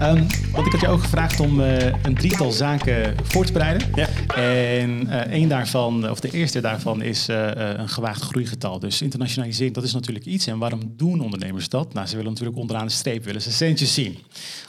Um, 0.00 0.26
want 0.52 0.66
ik 0.66 0.72
had 0.72 0.80
je 0.80 0.88
ook 0.88 1.02
gevraagd 1.02 1.40
om 1.40 1.60
uh, 1.60 1.78
een 2.02 2.14
drietal 2.14 2.50
zaken 2.50 3.14
voor 3.22 3.44
te 3.44 3.52
bereiden. 3.52 3.90
Ja. 3.94 4.08
En 4.34 5.06
uh, 5.06 5.20
één 5.20 5.48
daarvan, 5.48 6.10
of 6.10 6.20
de 6.20 6.30
eerste 6.30 6.60
daarvan, 6.60 7.02
is 7.02 7.26
een 7.28 7.88
gewaagd 7.88 8.22
groeigetal. 8.22 8.78
Dus 8.78 9.02
internationalisering, 9.02 9.74
dat 9.74 9.84
is 9.84 9.92
natuurlijk 9.92 10.26
iets. 10.26 10.46
En 10.46 10.58
waarom 10.58 10.80
doen 10.96 11.20
ondernemers 11.20 11.68
dat? 11.68 11.92
Nou, 11.92 12.06
ze 12.06 12.16
willen 12.16 12.30
natuurlijk 12.30 12.58
onderaan 12.58 12.86
de 12.86 12.92
streep 12.92 13.24
willen 13.24 13.42
ze 13.42 13.52
centjes 13.52 13.94
zien 13.94 14.18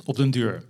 op 0.05 0.15
den 0.15 0.31
duur. 0.31 0.63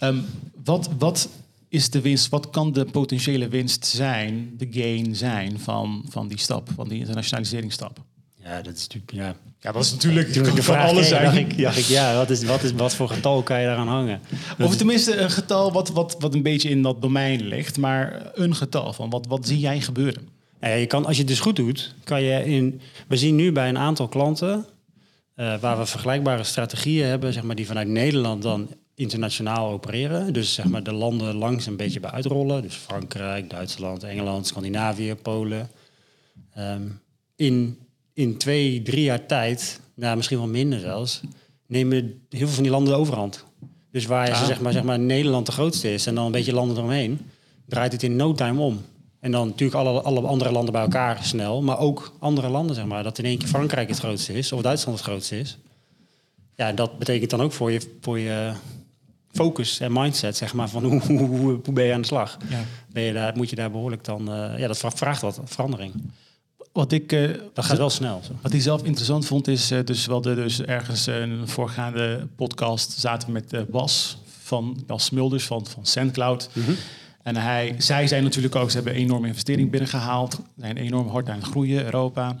Um, 0.00 0.24
wat, 0.64 0.90
wat 0.98 1.28
is 1.72 1.90
de 1.90 2.00
winst, 2.00 2.28
wat 2.28 2.50
kan 2.50 2.72
de 2.72 2.84
potentiële 2.84 3.48
winst 3.48 3.86
zijn, 3.86 4.54
de 4.56 4.66
gain 4.70 5.16
zijn 5.16 5.60
van, 5.60 6.04
van 6.08 6.28
die 6.28 6.38
stap, 6.38 6.68
van 6.74 6.88
die 6.88 6.98
internationaliseringsstap? 6.98 7.98
Ja, 8.44 8.62
dat 8.62 8.74
is 8.76 8.82
natuurlijk. 8.82 9.12
Ja, 9.12 9.34
ja 9.60 9.72
dat 9.72 9.84
is 9.84 9.92
natuurlijk 9.92 10.32
toen 10.32 10.46
ik 10.46 10.54
de 10.54 10.62
van 10.62 10.74
vraag 10.74 10.88
alles 10.88 11.08
zijn. 11.08 11.24
dacht 11.24 11.36
ik, 11.36 11.58
dacht 11.62 11.78
ik, 11.78 11.84
ja, 11.84 12.16
wat, 12.16 12.30
is, 12.30 12.42
wat, 12.44 12.62
is, 12.62 12.72
wat 12.72 12.94
voor 12.94 13.08
getal 13.08 13.42
kan 13.42 13.60
je 13.60 13.66
daaraan 13.66 13.88
hangen? 13.88 14.20
Dat 14.58 14.66
Of 14.68 14.76
tenminste 14.76 15.16
een 15.16 15.30
getal 15.30 15.72
wat, 15.72 15.88
wat, 15.88 16.16
wat 16.18 16.34
een 16.34 16.42
beetje 16.42 16.68
in 16.68 16.82
dat 16.82 17.02
domein 17.02 17.42
ligt, 17.42 17.76
maar 17.78 18.30
een 18.34 18.54
getal 18.54 18.92
van 18.92 19.10
wat, 19.10 19.26
wat 19.26 19.46
zie 19.46 19.58
jij 19.58 19.80
gebeuren? 19.80 20.28
Ja, 20.60 20.68
je 20.68 20.86
kan, 20.86 21.04
als 21.06 21.14
je 21.14 21.22
het 21.22 21.30
dus 21.30 21.40
goed 21.40 21.56
doet, 21.56 21.94
kan 22.04 22.22
je 22.22 22.44
in. 22.44 22.80
We 23.08 23.16
zien 23.16 23.34
nu 23.34 23.52
bij 23.52 23.68
een 23.68 23.78
aantal 23.78 24.08
klanten. 24.08 24.66
eh, 25.34 25.58
waar 25.60 25.78
we 25.78 25.86
vergelijkbare 25.86 26.44
strategieën 26.44 27.06
hebben, 27.06 27.32
zeg 27.32 27.42
maar, 27.42 27.56
die 27.56 27.66
vanuit 27.66 27.88
Nederland 27.88 28.42
dan 28.42 28.68
internationaal 28.94 29.70
opereren. 29.70 30.32
Dus 30.32 30.54
zeg 30.54 30.64
maar 30.68 30.82
de 30.82 30.92
landen 30.92 31.34
langs 31.34 31.66
een 31.66 31.76
beetje 31.76 32.00
bij 32.00 32.10
uitrollen. 32.10 32.62
Dus 32.62 32.74
Frankrijk, 32.74 33.50
Duitsland, 33.50 34.02
Engeland, 34.02 34.46
Scandinavië, 34.46 35.14
Polen. 35.14 35.70
Ehm, 36.54 36.82
in, 37.36 37.78
in 38.14 38.36
twee, 38.36 38.82
drie 38.82 39.02
jaar 39.02 39.26
tijd, 39.26 39.80
nou, 39.94 40.16
misschien 40.16 40.38
wel 40.38 40.46
minder 40.46 40.80
zelfs, 40.80 41.20
nemen 41.66 41.94
heel 42.28 42.46
veel 42.46 42.48
van 42.48 42.62
die 42.62 42.72
landen 42.72 42.92
de 42.92 42.98
overhand. 42.98 43.44
Dus 43.90 44.06
waar 44.06 44.30
Ah. 44.30 44.38
ze, 44.38 44.44
zeg, 44.46 44.60
maar, 44.60 44.72
zeg 44.72 44.82
maar, 44.82 44.98
Nederland 44.98 45.46
de 45.46 45.52
grootste 45.52 45.92
is 45.92 46.06
en 46.06 46.14
dan 46.14 46.26
een 46.26 46.32
beetje 46.32 46.52
landen 46.54 46.76
eromheen, 46.76 47.20
draait 47.66 47.92
het 47.92 48.02
in 48.02 48.16
no 48.16 48.32
time 48.32 48.60
om. 48.60 48.80
En 49.20 49.30
dan 49.30 49.46
natuurlijk 49.48 49.78
alle, 49.78 50.00
alle 50.00 50.20
andere 50.20 50.52
landen 50.52 50.72
bij 50.72 50.82
elkaar 50.82 51.24
snel, 51.24 51.62
maar 51.62 51.78
ook 51.78 52.12
andere 52.18 52.48
landen, 52.48 52.74
zeg 52.76 52.84
maar. 52.84 53.02
Dat 53.02 53.18
in 53.18 53.24
één 53.24 53.38
keer 53.38 53.48
Frankrijk 53.48 53.88
het 53.88 53.98
grootste 53.98 54.32
is 54.32 54.52
of 54.52 54.62
Duitsland 54.62 54.98
het 54.98 55.06
grootste 55.06 55.38
is. 55.38 55.58
Ja, 56.56 56.72
dat 56.72 56.98
betekent 56.98 57.30
dan 57.30 57.40
ook 57.40 57.52
voor 57.52 57.72
je, 57.72 57.80
voor 58.00 58.18
je 58.18 58.52
focus 59.32 59.80
en 59.80 59.92
mindset, 59.92 60.36
zeg 60.36 60.54
maar, 60.54 60.68
van 60.68 60.84
hoe, 60.84 61.00
hoe, 61.06 61.18
hoe, 61.18 61.58
hoe 61.64 61.74
ben 61.74 61.84
je 61.84 61.92
aan 61.94 62.00
de 62.00 62.06
slag? 62.06 62.36
Ja. 62.48 62.60
Ben 62.92 63.02
je 63.02 63.12
daar, 63.12 63.36
moet 63.36 63.50
je 63.50 63.56
daar 63.56 63.70
behoorlijk 63.70 64.04
dan... 64.04 64.32
eh, 64.32 64.58
ja, 64.58 64.66
dat 64.66 64.78
vra- 64.78 64.90
vraagt 64.90 65.20
wat 65.22 65.40
verandering. 65.44 65.92
Wat 66.72 66.92
ik, 66.92 67.12
eh, 67.12 67.30
Dat 67.54 67.64
gaat 67.64 67.76
wel 67.78 67.90
snel. 67.90 68.20
Zo. 68.26 68.32
Wat 68.42 68.52
hij 68.52 68.60
zelf 68.60 68.82
interessant 68.84 69.26
vond 69.26 69.48
is, 69.48 69.70
eh, 69.70 69.78
dus 69.84 70.06
wel 70.06 70.20
de, 70.20 70.34
dus 70.34 70.60
ergens 70.62 71.06
een 71.06 71.48
voorgaande 71.48 72.26
podcast 72.36 72.92
zaten 72.92 73.26
we 73.28 73.32
met 73.32 73.70
Bas 73.70 74.18
van 74.42 74.82
Bas 74.86 75.04
Smulders 75.04 75.44
van, 75.44 75.66
van 75.66 75.86
SandCloud. 75.86 76.50
En 77.22 77.36
hij, 77.36 77.74
zij 77.78 78.06
zijn 78.06 78.22
natuurlijk 78.22 78.54
ook, 78.56 78.68
ze 78.70 78.76
hebben 78.76 78.94
een 78.94 79.00
enorme 79.00 79.26
investering 79.26 79.70
binnengehaald, 79.70 80.38
zijn 80.58 80.76
enorm 80.76 81.08
hard 81.08 81.28
aan 81.28 81.36
het 81.38 81.44
groeien, 81.44 81.84
Europa. 81.84 82.36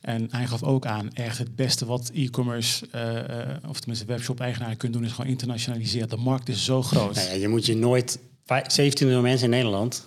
En 0.00 0.28
hij 0.30 0.46
gaf 0.46 0.62
ook 0.62 0.86
aan, 0.86 1.12
echt 1.12 1.38
het 1.38 1.56
beste 1.56 1.86
wat 1.86 2.10
e-commerce, 2.14 2.86
eh, 2.90 3.40
eh, 3.40 3.56
of 3.68 3.78
tenminste 3.78 4.06
webshop-eigenaren 4.06 4.76
kunnen 4.76 4.98
doen, 4.98 5.08
is 5.08 5.14
gewoon 5.14 5.30
internationaliseren. 5.30 6.08
De 6.08 6.16
markt 6.16 6.48
is 6.48 6.64
zo 6.64 6.82
groot. 6.82 7.14
Nou 7.14 7.26
ja, 7.28 7.34
je 7.34 7.48
moet 7.48 7.66
je 7.66 7.76
nooit... 7.76 8.18
vij- 8.44 8.64
17 8.66 9.06
miljoen 9.06 9.24
mensen 9.24 9.44
in 9.44 9.50
Nederland, 9.50 10.06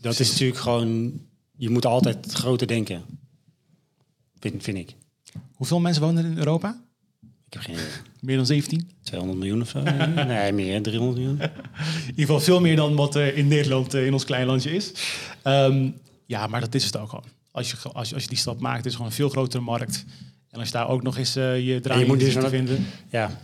dat 0.00 0.18
is 0.20 0.30
natuurlijk 0.30 0.58
gewoon... 0.60 1.12
Je 1.56 1.70
moet 1.70 1.86
altijd 1.86 2.32
groter 2.32 2.66
denken. 2.66 3.02
Vind, 4.38 4.62
vind 4.62 4.78
ik. 4.78 4.94
Hoeveel 5.54 5.80
mensen 5.80 6.02
wonen 6.02 6.24
er 6.24 6.30
in 6.30 6.38
Europa? 6.38 6.82
Ik 7.46 7.52
heb 7.52 7.62
geen 7.62 7.74
idee. 7.74 7.86
Meer 8.20 8.36
dan 8.36 8.46
17? 8.46 8.90
200 9.02 9.38
miljoen 9.40 9.60
of 9.62 9.68
zo? 9.68 9.82
nee, 10.26 10.52
meer. 10.52 10.82
300 10.82 11.18
miljoen. 11.18 11.40
In 11.40 11.50
ieder 12.06 12.14
geval 12.24 12.40
veel 12.40 12.60
meer 12.60 12.76
dan 12.76 12.94
wat 12.94 13.14
er 13.14 13.34
in 13.34 13.48
Nederland 13.48 13.94
eh, 13.94 14.06
in 14.06 14.12
ons 14.12 14.24
klein 14.24 14.46
landje 14.46 14.70
is. 14.70 14.92
Ehm, 15.42 15.90
ja, 16.26 16.46
maar 16.46 16.60
dat 16.60 16.74
is 16.74 16.84
het 16.84 16.96
ook 16.96 17.08
gewoon. 17.08 17.24
Als 17.50 17.70
je, 17.70 17.76
als 17.92 18.08
je, 18.08 18.14
als 18.14 18.22
je 18.22 18.28
die 18.28 18.38
stap 18.38 18.60
maakt, 18.60 18.78
is 18.78 18.84
het 18.84 18.92
gewoon 18.92 19.08
een 19.08 19.16
veel 19.16 19.28
grotere 19.28 19.62
markt. 19.62 20.04
En 20.50 20.58
als 20.58 20.68
je 20.68 20.74
daar 20.74 20.88
ook 20.88 21.02
nog 21.02 21.16
eens 21.16 21.36
eh, 21.36 21.66
je 21.66 21.80
draai 21.80 22.06
moet 22.06 22.20
dus 22.20 22.32
te 22.32 22.48
vinden. 22.48 22.86
Ja. 23.10 23.40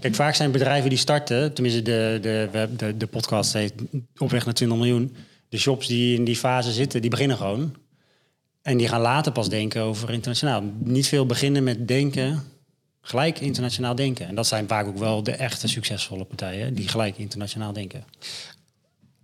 Kijk, 0.00 0.14
vaak 0.14 0.34
zijn 0.34 0.50
bedrijven 0.50 0.88
die 0.88 0.98
starten, 0.98 1.54
tenminste 1.54 1.82
de, 1.82 2.18
de, 2.22 2.68
de, 2.76 2.96
de 2.96 3.06
podcast 3.06 3.52
heet 3.52 3.72
op 4.16 4.30
weg 4.30 4.44
naar 4.44 4.54
20 4.54 4.78
miljoen. 4.78 5.16
De 5.48 5.58
shops 5.58 5.86
die 5.86 6.16
in 6.16 6.24
die 6.24 6.36
fase 6.36 6.72
zitten, 6.72 7.00
die 7.00 7.10
beginnen 7.10 7.36
gewoon. 7.36 7.74
En 8.62 8.76
die 8.76 8.88
gaan 8.88 9.00
later 9.00 9.32
pas 9.32 9.48
denken 9.48 9.82
over 9.82 10.10
internationaal. 10.10 10.62
Niet 10.78 11.08
veel 11.08 11.26
beginnen 11.26 11.64
met 11.64 11.88
denken, 11.88 12.42
gelijk 13.00 13.40
internationaal 13.40 13.94
denken. 13.94 14.26
En 14.26 14.34
dat 14.34 14.46
zijn 14.46 14.68
vaak 14.68 14.86
ook 14.86 14.98
wel 14.98 15.22
de 15.22 15.32
echte 15.32 15.68
succesvolle 15.68 16.24
partijen, 16.24 16.74
die 16.74 16.88
gelijk 16.88 17.18
internationaal 17.18 17.72
denken. 17.72 18.04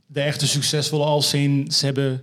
De 0.07 0.21
echte 0.21 0.47
succesvolle 0.47 1.05
als 1.05 1.35
in, 1.35 1.73
ze 1.73 1.85
hebben 1.85 2.23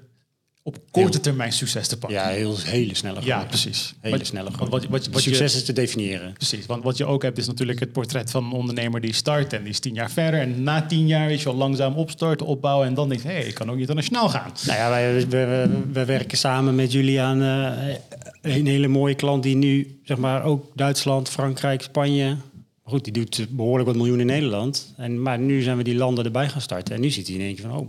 op 0.63 0.77
korte 0.91 1.19
termijn 1.19 1.51
succes 1.51 1.87
te 1.87 1.97
pakken. 1.97 2.19
Ja, 2.19 2.27
heel, 2.27 2.57
hele 2.59 2.95
snelle 2.95 3.15
groei. 3.15 3.27
Ja, 3.29 3.43
precies. 3.45 3.93
Hele 4.01 4.17
Wat- 4.17 4.25
snelle 4.27 4.45
wat, 4.45 4.53
groei. 4.53 4.69
wat, 4.69 4.85
wat, 4.85 5.07
wat 5.07 5.21
Succes 5.21 5.51
je, 5.51 5.57
is 5.57 5.65
te 5.65 5.73
definiëren. 5.73 6.33
precies, 6.33 6.65
want 6.65 6.83
wat 6.83 6.97
je 6.97 7.05
ook 7.05 7.21
hebt 7.23 7.37
is 7.37 7.47
natuurlijk 7.47 7.79
het 7.79 7.91
portret 7.91 8.31
van 8.31 8.43
een 8.45 8.51
ondernemer 8.51 9.01
die 9.01 9.13
start 9.13 9.53
en 9.53 9.61
die 9.63 9.71
is 9.71 9.79
tien 9.79 9.93
jaar 9.93 10.11
verder. 10.11 10.39
En 10.39 10.63
na 10.63 10.85
tien 10.85 11.07
jaar 11.07 11.27
weet 11.27 11.39
je 11.39 11.45
wel 11.45 11.55
langzaam 11.55 11.93
opstarten, 11.95 12.45
opbouwen 12.45 12.87
en 12.87 12.93
dan 12.93 13.09
denk 13.09 13.21
je, 13.21 13.27
hé, 13.27 13.33
hey, 13.33 13.43
ik 13.45 13.53
kan 13.53 13.71
ook 13.71 13.77
internationaal 13.77 14.29
gaan. 14.29 14.51
Nou 14.65 14.77
ja, 14.77 14.89
wij, 14.89 15.15
we, 15.15 15.27
we, 15.27 15.69
we 15.91 16.05
werken 16.05 16.37
samen 16.37 16.75
met 16.75 16.91
Julian, 16.91 17.41
eh 17.41 17.95
een 18.41 18.65
hele 18.67 18.87
mooie 18.87 19.15
klant 19.15 19.43
die 19.43 19.55
nu, 19.55 19.99
zeg 20.03 20.17
maar, 20.17 20.43
ook 20.43 20.65
Duitsland, 20.75 21.29
Frankrijk, 21.29 21.81
Spanje. 21.81 22.35
Goed, 22.83 23.03
die 23.03 23.13
doet 23.13 23.47
behoorlijk 23.49 23.87
wat 23.87 23.95
miljoen 23.97 24.19
in 24.19 24.25
Nederland. 24.25 24.93
En, 24.97 25.21
maar 25.21 25.39
nu 25.39 25.61
zijn 25.61 25.77
we 25.77 25.83
die 25.83 25.95
landen 25.95 26.25
erbij 26.25 26.49
gaan 26.49 26.61
starten. 26.61 26.95
En 26.95 27.01
nu 27.01 27.09
ziet 27.09 27.27
hij 27.27 27.35
in 27.35 27.41
één 27.41 27.55
keer 27.55 27.65
van, 27.69 27.77
oh, 27.77 27.87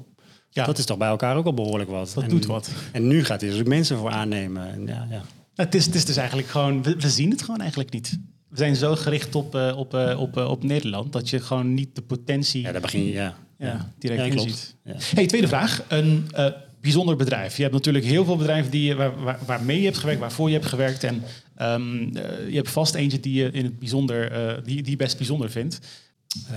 Ja. 0.55 0.65
dat 0.65 0.79
is 0.79 0.85
toch 0.85 0.97
bij 0.99 1.09
elkaar 1.09 1.37
ook 1.37 1.47
al 1.47 1.55
behoorlijk 1.55 1.91
wat. 1.91 2.13
Dat 2.15 2.23
en, 2.25 2.29
doet 2.31 2.47
wat. 2.47 2.71
En 2.93 3.07
nu 3.07 3.25
gaat 3.25 3.41
hij 3.41 3.51
dus 3.51 3.61
ook 3.61 3.67
mensen 3.67 3.97
voor 3.99 4.11
aannemen. 4.11 4.73
En 4.73 4.87
ja, 4.87 5.07
ja. 5.11 5.23
Nou, 5.55 5.69
het, 5.69 5.75
is, 5.75 5.87
het 5.87 5.95
is 5.95 6.05
dus 6.05 6.17
eigenlijk 6.17 6.49
gewoon, 6.49 6.83
we, 6.83 6.97
we 6.97 7.11
zien 7.11 7.31
het 7.31 7.43
gewoon 7.43 7.61
eigenlijk 7.61 7.93
niet. 7.93 8.19
We 8.49 8.57
zijn 8.57 8.77
zo 8.77 8.97
gericht 8.97 9.35
op, 9.35 9.55
eh, 9.55 9.75
op, 9.77 9.95
eh, 9.95 10.21
op, 10.21 10.37
eh, 10.37 10.51
op 10.51 10.63
Nederland 10.65 11.13
dat 11.13 11.31
je 11.31 11.41
gewoon 11.41 11.75
niet 11.75 11.95
de 11.95 12.03
potentie 12.03 12.63
ja 12.63 12.73
daar 12.73 12.81
begin 12.81 13.05
je, 13.05 13.13
ja. 13.13 13.35
ja, 13.59 13.93
direct 13.99 14.25
Ja, 14.25 14.29
klopt. 14.29 14.49
inziet. 14.49 14.75
Ja. 14.85 14.95
Hey, 15.15 15.27
tweede 15.27 15.49
vraag. 15.49 15.83
Een 15.89 16.27
bijzonder 16.81 17.17
bedrijf. 17.17 17.57
Je 17.57 17.63
hebt 17.63 17.75
natuurlijk 17.75 18.05
heel 18.05 18.25
veel 18.25 18.37
bedrijven 18.37 18.71
die, 18.71 18.83
je- 18.85 18.95
waar, 18.95 19.23
waar, 19.23 19.39
waarmee 19.47 19.79
je 19.79 19.85
hebt 19.85 19.99
gewerkt, 19.99 20.21
waarvoor 20.21 20.49
je 20.49 20.55
hebt 20.55 20.67
gewerkt. 20.67 21.05
En 21.05 21.23
ehm, 21.57 22.17
eh, 22.17 22.49
je 22.49 22.57
hebt 22.57 22.71
vast 22.71 22.95
eentje 22.95 23.21
die 23.21 23.35
je 23.35 23.51
in 23.51 23.65
het 23.65 23.79
bijzonder, 23.79 24.33
die, 24.65 24.83
die 24.83 24.97
best 24.97 25.17
bijzonder 25.17 25.51
vindt. 25.51 25.79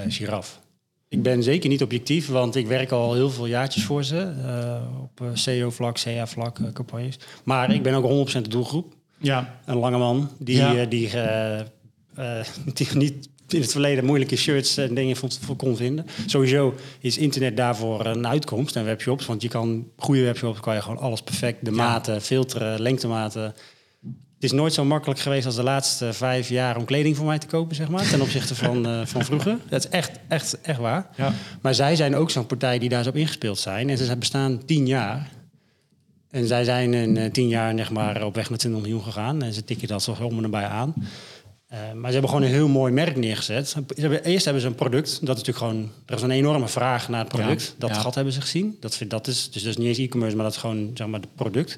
giraf. 0.08 0.62
Ik 1.10 1.22
ben 1.24 1.44
zeker 1.44 1.70
niet 1.70 1.82
objectief, 1.84 2.28
want 2.28 2.56
ik 2.56 2.68
werk 2.68 2.92
al 2.92 3.14
heel 3.14 3.30
veel 3.30 3.46
jaartjes 3.48 3.84
voor 3.84 4.04
ze. 4.04 4.34
eh, 4.46 5.02
op 5.02 5.22
eh, 5.22 5.28
CEO-vlak, 5.34 5.98
CA-vlak, 6.00 6.60
eh, 6.60 6.66
campagnes. 6.74 7.20
Maar 7.44 7.74
ik 7.74 7.84
ben 7.84 7.94
ook 7.94 8.04
100% 8.04 8.42
de 8.46 8.50
doelgroep. 8.50 8.94
Ja, 9.18 9.60
Een 9.66 9.78
lange 9.78 9.98
man 9.98 10.30
die, 10.40 10.56
Ja. 10.56 10.86
die, 10.86 11.10
die 12.74 12.88
niet 12.94 13.30
in 13.48 13.62
het 13.62 13.72
verleden 13.72 14.06
moeilijke 14.06 14.36
shirts 14.36 14.78
en 14.78 14.94
dingen 14.96 15.16
vond, 15.16 15.40
kon 15.58 15.76
vinden. 15.76 16.06
Sowieso 16.26 16.74
is 17.00 17.18
internet 17.18 17.58
daarvoor 17.58 18.06
een 18.06 18.28
uitkomst 18.28 18.76
en 18.76 18.86
webshops. 18.86 19.26
Want 19.26 19.42
je 19.42 19.48
kan, 19.48 19.88
goede 19.98 20.24
webshops 20.24 20.60
kan 20.60 20.76
je 20.76 20.82
gewoon 20.82 20.98
alles 20.98 21.22
perfect, 21.22 21.66
de 21.66 21.72
maten, 21.72 22.22
filteren, 22.22 22.82
lengtematen. 22.82 23.54
Is 24.46 24.52
nooit 24.52 24.74
zo 24.74 24.86
makkelijk 24.86 25.20
geweest 25.20 25.46
als 25.46 25.56
de 25.56 25.64
laatste 25.64 26.14
vijf 26.14 26.50
jaar 26.50 26.78
om 26.78 26.86
kleding 26.86 27.16
voor 27.16 27.26
mij 27.26 27.40
te 27.40 27.48
kopen, 27.48 27.76
zeg 27.76 27.90
maar. 27.90 28.10
Ten 28.10 28.22
opzichte 28.22 28.56
van, 28.56 28.88
uh, 28.88 29.06
van 29.06 29.26
vroeger. 29.26 29.58
Dat 29.70 29.86
is 29.86 29.90
echt, 29.90 30.12
echt, 30.28 30.62
echt 30.62 30.80
waar. 30.80 31.10
Ja. 31.16 31.34
Maar 31.62 31.76
zij 31.76 31.96
zijn 31.96 32.16
ook 32.16 32.30
zo'n 32.30 32.46
partij 32.46 32.80
die 32.80 32.90
daar 32.90 33.04
zo 33.04 33.10
op 33.10 33.16
ingespeeld 33.16 33.60
zijn. 33.60 33.90
En 33.90 33.98
ze 33.98 34.18
bestaan 34.18 34.66
tien 34.66 34.88
jaar. 34.88 35.30
En 36.30 36.48
zij 36.48 36.64
zijn 36.64 36.94
in 36.94 37.16
uh, 37.16 37.32
tien 37.32 37.48
jaar 37.48 37.78
zeg 37.78 37.92
maar, 37.92 38.24
op 38.24 38.36
weg 38.36 38.50
naar 38.50 38.58
20 38.58 38.82
miljoen 38.82 39.04
gegaan. 39.04 39.44
En 39.44 39.54
ze 39.54 39.64
tikken 39.64 39.88
dat 39.88 40.04
zo 40.04 40.16
om 40.22 40.36
en 40.36 40.42
nabij 40.42 40.66
aan. 40.66 40.94
Uh, 40.98 41.80
maar 41.94 42.08
ze 42.08 42.12
hebben 42.12 42.30
gewoon 42.30 42.46
een 42.46 42.54
heel 42.54 42.68
mooi 42.68 42.94
merk 42.94 43.16
neergezet. 43.16 43.70
Ze 43.70 43.84
hebben, 43.96 44.24
eerst 44.24 44.46
hebben 44.46 44.62
ze 44.62 44.68
een 44.68 44.76
product. 44.76 45.10
Dat 45.10 45.38
is 45.38 45.44
natuurlijk 45.44 45.58
gewoon. 45.58 45.92
Er 46.06 46.16
is 46.16 46.22
een 46.22 46.32
enorme 46.32 46.68
vraag 46.68 47.10
naar 47.10 47.20
het 47.20 47.30
product. 47.30 47.62
Ja, 47.64 47.74
dat 47.78 47.90
ja. 47.90 47.96
gat 47.96 48.16
hebben 48.16 48.34
ze 48.34 48.42
gezien. 48.42 48.78
Dat, 48.80 48.96
vind- 48.96 49.10
dat 49.10 49.28
is, 49.28 49.52
dus 49.52 49.62
dat 49.62 49.72
is 49.72 49.78
niet 49.78 49.88
eens 49.88 49.98
e-commerce, 49.98 50.36
maar 50.36 50.46
dat 50.46 50.54
is 50.54 50.60
gewoon 50.60 50.92
zeg 50.94 51.08
maar, 51.08 51.20
het 51.20 51.36
product. 51.36 51.78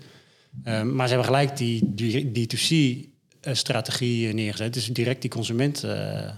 Uh, 0.65 0.83
maar 0.83 1.07
ze 1.07 1.13
hebben 1.13 1.33
gelijk 1.33 1.57
die, 1.57 1.93
die 1.93 2.47
D2C-strategie 2.49 4.33
neergezet. 4.33 4.73
Dus 4.73 4.87
direct 4.87 5.21
die 5.21 5.29
consument 5.29 5.83
uh, 5.83 6.29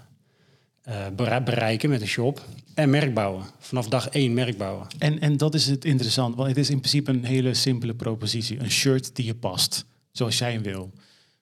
uh, 0.88 1.40
bereiken 1.44 1.90
met 1.90 2.02
een 2.02 2.08
shop. 2.08 2.46
En 2.74 2.90
merk 2.90 3.14
bouwen. 3.14 3.44
Vanaf 3.60 3.88
dag 3.88 4.10
één 4.10 4.34
merk 4.34 4.58
bouwen. 4.58 4.88
En, 4.98 5.20
en 5.20 5.38
dat 5.38 5.54
is 5.54 5.66
het 5.66 5.86
interessant, 5.86 6.36
want 6.36 6.48
het 6.48 6.58
is 6.58 6.70
in 6.70 6.80
principe 6.80 7.12
een 7.12 7.26
hele 7.26 7.54
simpele 7.54 7.94
propositie. 7.94 8.60
Een 8.60 8.72
shirt 8.72 9.16
die 9.16 9.26
je 9.26 9.36
past, 9.36 9.86
zoals 10.12 10.38
jij 10.38 10.52
hem 10.52 10.64
wil. 10.64 10.92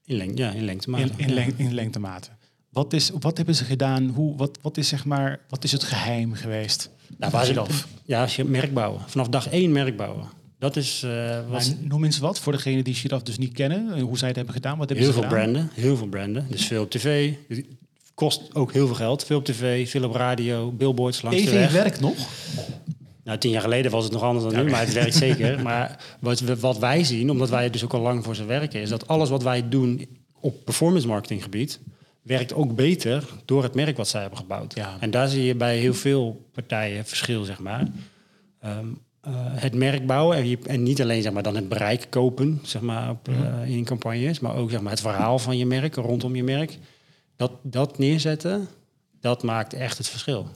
In, 0.06 0.16
lengte, 0.16 0.42
ja, 0.42 0.52
in 0.52 0.66
lengtemaat. 0.66 1.02
In, 1.02 1.12
in, 1.18 1.34
leng, 1.34 1.54
in 1.58 1.74
lengtematen. 1.74 2.38
Wat, 2.70 2.94
is, 2.94 3.12
wat 3.20 3.38
hebben 3.38 3.56
ze 3.56 3.64
gedaan? 3.64 4.08
Hoe, 4.08 4.38
wat, 4.38 4.60
wat, 4.62 4.78
is, 4.78 4.88
zeg 4.88 5.06
maar, 5.06 5.40
wat 5.50 5.64
is 5.64 5.72
het 5.72 5.84
geheim 5.84 6.34
geweest? 6.34 6.90
Nou, 7.18 7.32
waar 7.32 7.46
ze, 7.46 7.66
ja, 8.06 8.22
als 8.22 8.36
je 8.36 8.44
merk 8.44 8.74
bouwen. 8.74 9.02
Vanaf 9.08 9.28
dag 9.28 9.48
één 9.48 9.72
merk 9.72 9.98
bouwen. 9.98 10.28
Dat 10.60 10.76
is... 10.76 11.04
Uh, 11.06 11.50
was... 11.50 11.74
Noem 11.80 12.04
eens 12.04 12.18
wat, 12.20 12.40
voor 12.40 12.54
degenen 12.54 12.84
die 12.84 12.94
Giraf 12.94 13.24
dus 13.24 13.38
niet 13.38 13.54
kennen. 13.54 14.00
Hoe 14.00 14.18
zij 14.18 14.28
het 14.28 14.38
hebben 14.38 14.54
gedaan. 14.54 14.78
Wat 14.78 14.90
hebben 14.90 15.06
heel 15.06 15.16
ze 15.16 15.20
veel 15.20 15.30
gedaan? 15.30 15.52
branden. 15.52 15.70
Heel 15.74 15.98
veel 15.98 16.08
branden. 16.08 16.48
Dus 16.50 16.66
veel 16.66 16.84
op 16.84 16.90
tv. 16.90 17.34
Kost 18.14 18.56
ook 18.56 18.74
heel 18.74 18.86
veel 18.86 18.96
geld. 18.96 19.26
Veel 19.26 19.38
op 19.38 19.46
tv, 19.46 19.90
veel 19.90 20.04
op 20.04 20.16
radio, 20.16 20.72
billboards 20.72 21.22
langs 21.22 21.42
TV 21.42 21.46
de 21.46 21.52
weg. 21.52 21.72
werkt 21.72 22.00
nog? 22.00 22.16
Nou, 23.24 23.40
tien 23.40 23.52
jaar 23.52 23.62
geleden 23.62 23.92
was 23.92 24.04
het 24.04 24.14
nog 24.14 24.22
anders 24.22 24.54
dan 24.54 24.64
nu, 24.64 24.72
maar 24.72 24.80
het 24.80 24.94
werkt 24.94 25.16
zeker. 25.26 25.62
Maar 25.62 26.18
wat, 26.20 26.40
we, 26.40 26.60
wat 26.60 26.78
wij 26.78 27.04
zien, 27.04 27.30
omdat 27.30 27.50
wij 27.50 27.70
dus 27.70 27.84
ook 27.84 27.94
al 27.94 28.02
lang 28.02 28.24
voor 28.24 28.36
ze 28.36 28.46
werken, 28.46 28.82
is 28.82 28.90
dat 28.90 29.08
alles 29.08 29.30
wat 29.30 29.44
wij 29.44 29.70
doen 29.70 30.08
op 30.40 30.66
performance 30.66 31.08
marketing 31.08 31.44
gebied 31.44 31.80
werkt 32.22 32.54
ook 32.54 32.76
beter 32.76 33.24
door 33.46 33.64
het 33.64 33.74
merk 33.76 33.98
wat 33.98 34.08
zij 34.08 34.22
hebben 34.22 34.40
gebouwd. 34.40 34.76
Ja. 34.76 34.98
En 35.00 35.12
daar 35.12 35.28
zie 35.28 35.44
je 35.44 35.56
bij 35.56 35.78
heel 35.78 35.94
veel 35.94 36.46
partijen 36.54 37.06
verschil, 37.06 37.44
zeg 37.44 37.60
maar. 37.60 37.82
Um, 37.82 37.90
uh, 38.64 38.80
het 39.36 39.76
merk 39.76 40.06
bouwen 40.06 40.38
en, 40.38 40.48
je, 40.48 40.58
en, 40.64 40.84
niet 40.84 41.02
alleen 41.02 41.22
zeg 41.22 41.32
maar, 41.34 41.44
dan 41.44 41.56
het 41.56 41.70
bereik 41.70 42.08
kopen 42.10 42.60
zeg 42.64 42.82
maar, 42.82 43.10
op, 43.10 43.30
uh, 43.30 43.70
in 43.70 43.84
campagnes, 43.84 44.40
maar 44.40 44.56
ook 44.56 44.70
zeg 44.70 44.82
maar, 44.82 44.92
het 44.92 45.02
verhaal 45.02 45.40
van 45.40 45.58
je 45.58 45.66
merk, 45.66 45.96
rondom 45.96 46.36
je 46.36 46.44
merk. 46.44 46.78
Dat, 47.36 47.52
dat 47.62 47.98
neerzetten, 47.98 48.68
dat 49.20 49.44
maakt 49.44 49.74
echt 49.74 49.98
het 49.98 50.08
verschil. 50.08 50.48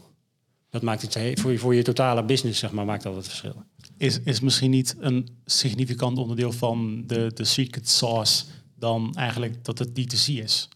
Dat 0.69 0.81
maakt 0.81 1.01
het 1.01 1.39
voor 1.39 1.51
je, 1.51 1.57
voor 1.57 1.75
je 1.75 1.81
totale 1.81 2.23
business, 2.23 2.59
zeg 2.59 2.71
maar, 2.71 2.85
maakt 2.85 3.03
dat 3.03 3.15
het 3.15 3.27
verschil. 3.27 3.63
Is, 3.97 4.19
is 4.23 4.39
misschien 4.39 4.69
niet 4.69 4.95
een 4.99 5.27
significant 5.45 6.17
onderdeel 6.17 6.51
van 6.51 7.03
de, 7.07 7.31
de 7.33 7.43
secret 7.43 7.89
sauce 7.89 8.45
dan 8.75 9.13
eigenlijk 9.15 9.65
dat 9.65 9.79
het 9.79 9.89
D2C 9.89 10.33
is? 10.33 10.69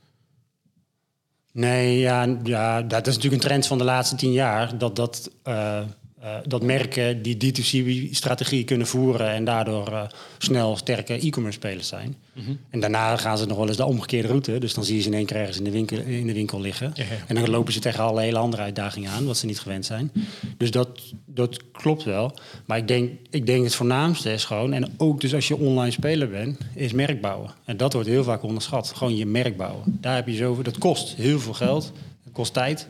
Nee, 1.52 2.00
ja, 2.00 2.38
ja, 2.44 2.82
dat 2.82 3.08
is 3.08 3.16
natuurlijk 3.16 3.44
een 3.44 3.50
trend 3.50 3.68
van 3.68 3.78
de 3.78 3.84
laatste 3.84 4.16
tien 4.16 4.32
jaar. 4.32 4.78
Dat, 4.78 4.96
dat, 4.96 5.32
uh, 5.48 5.82
uh, 6.26 6.36
dat 6.46 6.64
merken 6.64 7.22
die 7.22 7.36
D2C-strategie 7.36 8.64
kunnen 8.64 8.88
voeren 8.88 9.30
en 9.30 9.46
daardoor 9.46 9.90
uh, 9.92 10.04
snel 10.38 10.78
sterke 10.78 11.14
e-commerce 11.14 11.58
spelers 11.58 11.88
zijn. 11.88 12.16
Mm 12.34 12.46
-hmm. 12.46 12.60
En 12.70 12.80
daarna 12.80 13.18
gaan 13.18 13.38
ze 13.38 13.46
nog 13.46 13.58
wel 13.58 13.68
eens 13.68 13.78
de 13.78 13.86
omgekeerde 13.86 14.28
route. 14.28 14.58
Dus 14.58 14.74
dan 14.74 14.84
zie 14.84 14.96
je 14.96 15.02
ze 15.02 15.08
in 15.08 15.14
één 15.14 15.26
keer 15.26 15.38
ergens 15.38 15.58
in 15.58 15.64
de 15.64 15.72
winkel, 15.72 15.98
in 15.98 16.28
de 16.28 16.34
winkel 16.34 16.62
liggen. 16.62 16.94
En 17.28 17.36
dan 17.36 17.50
lopen 17.50 17.74
ze 17.74 17.80
tegen 17.80 18.04
alle 18.04 18.22
hele 18.22 18.38
andere 18.38 18.62
uitdagingen 18.62 19.12
aan, 19.12 19.26
wat 19.26 19.38
ze 19.38 19.46
niet 19.46 19.60
gewend 19.60 19.86
zijn. 19.86 20.12
Dus 20.58 20.72
dat, 20.72 20.90
dat 21.26 21.72
klopt 21.72 22.04
wel. 22.04 22.38
Maar 22.66 22.78
ik 22.78 22.88
denk, 22.88 23.12
ik 23.30 23.46
denk 23.46 23.64
het 23.64 23.76
voornaamste 23.76 24.34
is 24.34 24.46
gewoon, 24.46 24.74
en 24.74 24.94
ook 24.98 25.22
dus 25.22 25.34
als 25.34 25.48
je 25.48 25.58
online 25.58 25.92
speler 25.92 26.30
bent, 26.30 26.58
is 26.74 26.94
merk 26.94 27.22
bouwen. 27.22 27.52
En 27.66 27.78
dat 27.78 27.94
wordt 27.94 28.08
heel 28.08 28.24
vaak 28.24 28.44
onderschat. 28.44 28.94
Gewoon 28.96 29.16
je 29.16 29.26
merk 29.26 29.58
bouwen. 29.58 29.84
Daar 29.86 30.16
heb 30.16 30.28
je 30.28 30.36
zoveel, 30.36 30.64
dat 30.64 30.78
kost 30.78 31.16
heel 31.16 31.40
veel 31.40 31.54
geld, 31.54 31.92
dat 32.24 32.34
kost 32.34 32.54
tijd. 32.54 32.88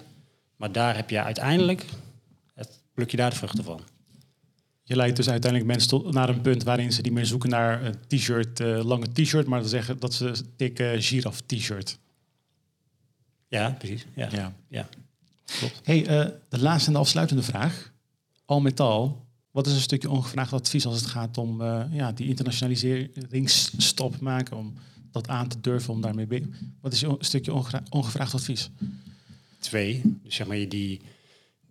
Maar 0.56 0.72
daar 0.72 0.96
heb 0.96 1.10
je 1.10 1.22
uiteindelijk 1.22 1.86
pluk 2.96 3.12
je 3.12 3.18
daar 3.18 3.30
de 3.30 3.36
vruchten 3.36 3.64
van. 3.64 3.82
Je 4.84 4.96
leidt 4.96 5.16
dus 5.16 5.30
uiteindelijk 5.30 5.72
mensen 5.72 5.90
tot, 5.90 6.14
naar 6.14 6.30
een 6.30 6.42
punt 6.42 6.64
waarin 6.64 6.92
ze 6.92 7.02
niet 7.02 7.12
meer 7.12 7.26
zoeken 7.26 7.50
naar 7.50 7.86
een 7.86 7.96
t-shirt, 8.08 8.60
uh, 8.60 8.84
lange 8.84 9.12
t-shirt, 9.12 9.48
maar 9.48 9.60
dan 9.60 9.70
zeggen 9.70 10.00
dat 10.00 10.14
ze 10.14 10.36
dikke 10.56 10.96
giraf 11.00 11.42
t-shirt. 11.42 11.98
Ja, 13.48 13.70
precies. 13.70 14.06
Ja, 14.16 14.30
ja. 14.32 14.54
ja. 14.68 14.88
klopt. 15.46 15.80
Hey, 15.84 16.02
uh, 16.02 16.26
de 16.50 16.60
laatste 16.60 16.88
en 16.88 16.94
de 16.94 17.00
afsluitende 17.00 17.44
vraag. 17.44 17.94
Al 18.46 18.62
met 18.62 18.80
al, 18.80 19.26
wat 19.52 19.68
is 19.68 19.74
een 19.74 19.80
stukje 19.80 20.10
ongevraagd 20.10 20.54
advies 20.54 20.86
als 20.86 21.00
het 21.00 21.10
gaat 21.10 21.38
om 21.38 21.62
uh, 21.62 21.84
ja, 21.92 22.12
die 22.12 22.28
internationaliseringsstap 22.28 24.20
maken, 24.20 24.58
om 24.58 24.74
dat 25.12 25.28
aan 25.28 25.48
te 25.48 25.62
durven, 25.62 25.94
om 25.94 26.02
daarmee... 26.02 26.50
Wat 26.82 26.94
is 26.94 27.02
een 27.02 27.18
stukje 27.20 27.54
ongevraagd 27.90 28.34
advies? 28.34 28.70
Twee. 29.60 30.02
Dus 30.24 30.36
zeg 30.36 30.48
maar 30.48 30.70
die 30.70 31.02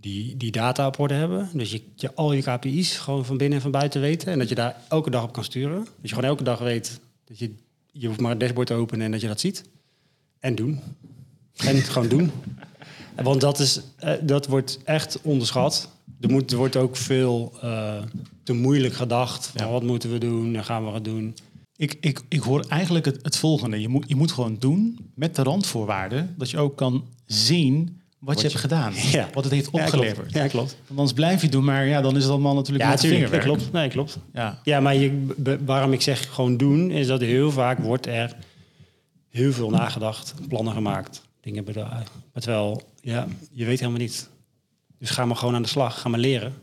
die, 0.04 0.36
die 0.36 0.50
data 0.50 0.86
op 0.86 0.98
orde 0.98 1.14
hebben. 1.14 1.48
Dus 1.52 1.70
je, 1.70 1.82
je 1.94 2.14
al 2.14 2.32
je 2.32 2.42
KPI's 2.42 2.96
gewoon 2.96 3.24
van 3.24 3.36
binnen 3.36 3.56
en 3.56 3.62
van 3.62 3.70
buiten 3.70 4.00
weten. 4.00 4.32
En 4.32 4.38
dat 4.38 4.48
je 4.48 4.54
daar 4.54 4.76
elke 4.88 5.10
dag 5.10 5.22
op 5.22 5.32
kan 5.32 5.44
sturen. 5.44 5.78
Dus 5.82 6.10
je 6.10 6.14
gewoon 6.14 6.30
elke 6.30 6.42
dag 6.42 6.58
weet 6.58 7.00
dat 7.24 7.38
je... 7.38 7.54
Je 7.92 8.06
hoeft 8.06 8.20
maar 8.20 8.30
een 8.30 8.38
dashboard 8.38 8.66
te 8.66 8.74
openen 8.74 9.04
en 9.04 9.10
dat 9.10 9.20
je 9.20 9.26
dat 9.26 9.40
ziet. 9.40 9.64
En 10.40 10.54
doen. 10.54 10.80
En 11.56 11.76
gewoon 11.92 12.08
doen. 12.08 12.30
Want 13.22 13.40
dat, 13.40 13.58
is, 13.58 13.80
uh, 14.04 14.12
dat 14.20 14.46
wordt 14.46 14.78
echt 14.84 15.18
onderschat. 15.22 15.88
Er, 16.20 16.30
moet, 16.30 16.50
er 16.50 16.56
wordt 16.56 16.76
ook 16.76 16.96
veel 16.96 17.52
uh, 17.64 18.02
te 18.42 18.52
moeilijk 18.52 18.94
gedacht. 18.94 19.46
Van, 19.46 19.66
ja. 19.66 19.72
Wat 19.72 19.82
moeten 19.82 20.10
we 20.10 20.18
doen? 20.18 20.56
En 20.56 20.64
gaan 20.64 20.84
we 20.84 20.90
het 20.90 21.04
doen? 21.04 21.36
Ik, 21.76 21.96
ik, 22.00 22.20
ik 22.28 22.40
hoor 22.40 22.64
eigenlijk 22.68 23.04
het, 23.04 23.18
het 23.22 23.36
volgende. 23.36 23.80
Je 23.80 23.88
moet, 23.88 24.04
je 24.08 24.16
moet 24.16 24.32
gewoon 24.32 24.56
doen 24.58 24.98
met 25.14 25.36
de 25.36 25.42
randvoorwaarden. 25.42 26.34
Dat 26.38 26.50
je 26.50 26.58
ook 26.58 26.76
kan 26.76 27.04
zien 27.26 28.00
wat, 28.24 28.34
wat 28.34 28.42
je, 28.42 28.48
je 28.48 28.48
hebt 28.48 28.60
gedaan, 28.60 28.92
ja. 29.20 29.28
wat 29.32 29.44
het 29.44 29.52
heeft 29.52 29.70
opgeleverd. 29.70 30.16
Ja, 30.16 30.22
klopt. 30.22 30.34
Ja, 30.34 30.46
klopt. 30.46 30.76
Want 30.86 30.98
anders 30.98 31.12
blijf 31.12 31.42
je 31.42 31.48
doen, 31.48 31.64
maar 31.64 31.86
ja, 31.86 32.00
dan 32.00 32.16
is 32.16 32.22
het 32.22 32.32
allemaal 32.32 32.54
natuurlijk 32.54 32.84
ja, 32.84 32.90
met 32.90 33.00
tuurlijk, 33.00 33.20
vingerwerk. 33.20 33.50
Ja, 33.50 33.56
klopt. 33.56 33.72
Nee, 33.72 33.88
klopt. 33.88 34.18
Ja, 34.32 34.60
ja 34.62 34.80
maar 34.80 34.94
je, 34.94 35.34
waarom 35.64 35.92
ik 35.92 36.00
zeg 36.00 36.34
gewoon 36.34 36.56
doen, 36.56 36.90
is 36.90 37.06
dat 37.06 37.20
heel 37.20 37.50
vaak 37.50 37.78
wordt 37.78 38.06
er 38.06 38.36
heel 39.30 39.52
veel 39.52 39.70
nagedacht, 39.70 40.34
plannen 40.48 40.72
gemaakt, 40.72 41.22
dingen 41.40 41.64
bedacht. 41.64 42.10
Maar 42.32 42.42
terwijl, 42.42 42.82
ja, 43.00 43.26
je 43.52 43.64
weet 43.64 43.78
helemaal 43.78 44.00
niet. 44.00 44.28
Dus 44.98 45.10
ga 45.10 45.24
maar 45.24 45.36
gewoon 45.36 45.54
aan 45.54 45.62
de 45.62 45.68
slag, 45.68 46.00
ga 46.00 46.08
maar 46.08 46.20
leren. 46.20 46.54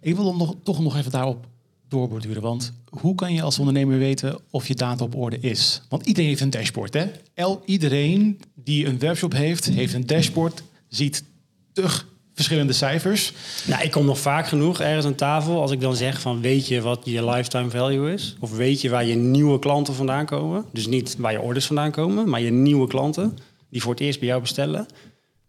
Ik 0.00 0.16
wil 0.16 0.36
nog, 0.36 0.54
toch 0.62 0.80
nog 0.80 0.96
even 0.96 1.10
daarop 1.10 1.46
doorborduren, 1.90 2.42
want 2.42 2.72
hoe 2.88 3.14
kan 3.14 3.34
je 3.34 3.42
als 3.42 3.58
ondernemer 3.58 3.98
weten 3.98 4.38
of 4.50 4.68
je 4.68 4.74
data 4.74 5.04
op 5.04 5.16
orde 5.16 5.38
is? 5.40 5.82
Want 5.88 6.06
iedereen 6.06 6.28
heeft 6.28 6.40
een 6.40 6.50
dashboard, 6.50 6.94
hè? 6.94 7.06
El, 7.34 7.62
iedereen 7.64 8.40
die 8.54 8.86
een 8.86 8.98
webshop 8.98 9.32
heeft, 9.32 9.64
heeft 9.64 9.94
een 9.94 10.06
dashboard, 10.06 10.62
ziet 10.88 11.24
tug 11.72 12.08
verschillende 12.34 12.72
cijfers. 12.72 13.32
Nou, 13.66 13.82
ik 13.82 13.90
kom 13.90 14.04
nog 14.04 14.18
vaak 14.18 14.46
genoeg 14.46 14.80
ergens 14.80 15.06
aan 15.06 15.14
tafel 15.14 15.60
als 15.60 15.70
ik 15.70 15.80
dan 15.80 15.96
zeg 15.96 16.20
van 16.20 16.40
weet 16.40 16.68
je 16.68 16.80
wat 16.80 17.00
je 17.04 17.24
lifetime 17.24 17.70
value 17.70 18.12
is? 18.12 18.36
Of 18.40 18.56
weet 18.56 18.80
je 18.80 18.90
waar 18.90 19.04
je 19.04 19.14
nieuwe 19.14 19.58
klanten 19.58 19.94
vandaan 19.94 20.26
komen? 20.26 20.64
Dus 20.72 20.86
niet 20.86 21.16
waar 21.18 21.32
je 21.32 21.40
orders 21.40 21.66
vandaan 21.66 21.90
komen, 21.90 22.28
maar 22.28 22.40
je 22.40 22.50
nieuwe 22.50 22.86
klanten 22.86 23.38
die 23.70 23.82
voor 23.82 23.92
het 23.92 24.00
eerst 24.00 24.18
bij 24.18 24.28
jou 24.28 24.40
bestellen, 24.40 24.86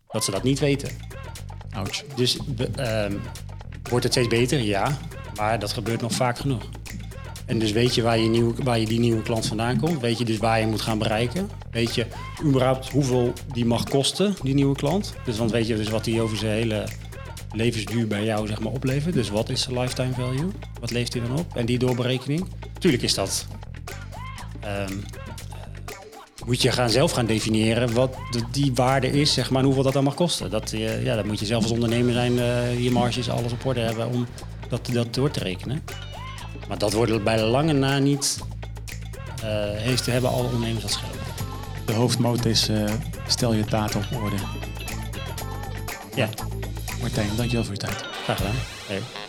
dat 0.07 0.23
ze 0.23 0.31
dat 0.31 0.43
niet 0.43 0.59
weten. 0.59 0.89
Ouch. 1.71 2.03
Dus 2.15 2.37
uh, 2.79 3.05
wordt 3.89 4.03
het 4.03 4.13
steeds 4.13 4.27
beter? 4.27 4.61
Ja, 4.61 4.97
maar 5.35 5.59
dat 5.59 5.73
gebeurt 5.73 6.01
nog 6.01 6.11
vaak 6.11 6.37
genoeg. 6.37 6.69
En 7.45 7.59
dus 7.59 7.71
weet 7.71 7.95
je 7.95 8.01
waar 8.01 8.19
je, 8.19 8.27
nieuw, 8.27 8.53
waar 8.63 8.79
je 8.79 8.85
die 8.85 8.99
nieuwe 8.99 9.21
klant 9.21 9.45
vandaan 9.45 9.79
komt. 9.79 10.01
Weet 10.01 10.17
je 10.17 10.25
dus 10.25 10.37
waar 10.37 10.59
je 10.59 10.67
moet 10.67 10.81
gaan 10.81 10.97
bereiken. 10.97 11.49
Weet 11.71 11.95
je 11.95 12.05
überhaupt 12.43 12.89
hoeveel 12.89 13.33
die 13.53 13.65
mag 13.65 13.83
kosten, 13.83 14.35
die 14.41 14.53
nieuwe 14.53 14.75
klant. 14.75 15.13
Dus 15.25 15.37
want 15.37 15.51
weet 15.51 15.67
je 15.67 15.75
dus 15.75 15.89
wat 15.89 16.03
die 16.03 16.21
over 16.21 16.37
zijn 16.37 16.51
hele 16.51 16.83
levensduur 17.51 18.07
bij 18.07 18.23
jou 18.23 18.47
zeg 18.47 18.59
maar, 18.59 18.71
oplevert. 18.71 19.13
Dus 19.13 19.29
wat 19.29 19.49
is 19.49 19.65
de 19.65 19.79
lifetime 19.79 20.13
value? 20.13 20.47
Wat 20.79 20.91
leeft 20.91 21.13
hij 21.13 21.21
dan 21.21 21.37
op? 21.37 21.55
En 21.55 21.65
die 21.65 21.79
doorberekening. 21.79 22.47
Tuurlijk 22.79 23.03
is 23.03 23.13
dat... 23.13 23.47
Um, 24.89 25.03
moet 26.45 26.61
je 26.61 26.71
gaan 26.71 26.89
zelf 26.89 27.11
gaan 27.11 27.25
definiëren 27.25 27.93
wat 27.93 28.15
de, 28.29 28.41
die 28.51 28.71
waarde 28.75 29.11
is, 29.11 29.33
zeg 29.33 29.49
maar, 29.49 29.59
en 29.59 29.65
hoeveel 29.65 29.83
dat 29.83 29.93
dan 29.93 30.03
mag 30.03 30.13
kosten. 30.13 30.49
Dat, 30.49 30.71
uh, 30.71 31.03
ja, 31.03 31.15
dat 31.15 31.25
moet 31.25 31.39
je 31.39 31.45
zelf 31.45 31.63
als 31.63 31.71
ondernemer 31.71 32.13
zijn, 32.13 32.33
uh, 32.33 32.83
je 32.83 32.91
marges, 32.91 33.29
alles 33.29 33.51
op 33.51 33.65
orde 33.65 33.79
hebben 33.79 34.09
om 34.09 34.27
dat, 34.71 34.89
dat 34.93 35.13
door 35.13 35.31
te 35.31 35.39
rekenen. 35.39 35.83
Maar 36.67 36.77
dat 36.77 36.93
wordt 36.93 37.23
bij 37.23 37.41
lange 37.41 37.73
na 37.73 37.99
niet. 37.99 38.39
Uh, 39.43 39.49
heeft, 39.71 40.05
hebben 40.05 40.29
alle 40.29 40.43
ondernemers 40.43 40.81
dat 40.81 40.91
scherp. 40.91 41.15
De 41.85 41.93
hoofdmoot 41.93 42.45
is: 42.45 42.69
eh, 42.69 42.93
stel 43.27 43.53
je 43.53 43.65
taart 43.65 43.95
op 43.95 44.03
orde. 44.23 44.35
Ja. 46.15 46.29
Martijn, 47.01 47.29
dankjewel 47.35 47.63
voor 47.63 47.73
je 47.73 47.79
tijd. 47.79 48.05
Graag 48.23 48.37
gedaan. 48.37 48.55
Hey. 48.87 49.20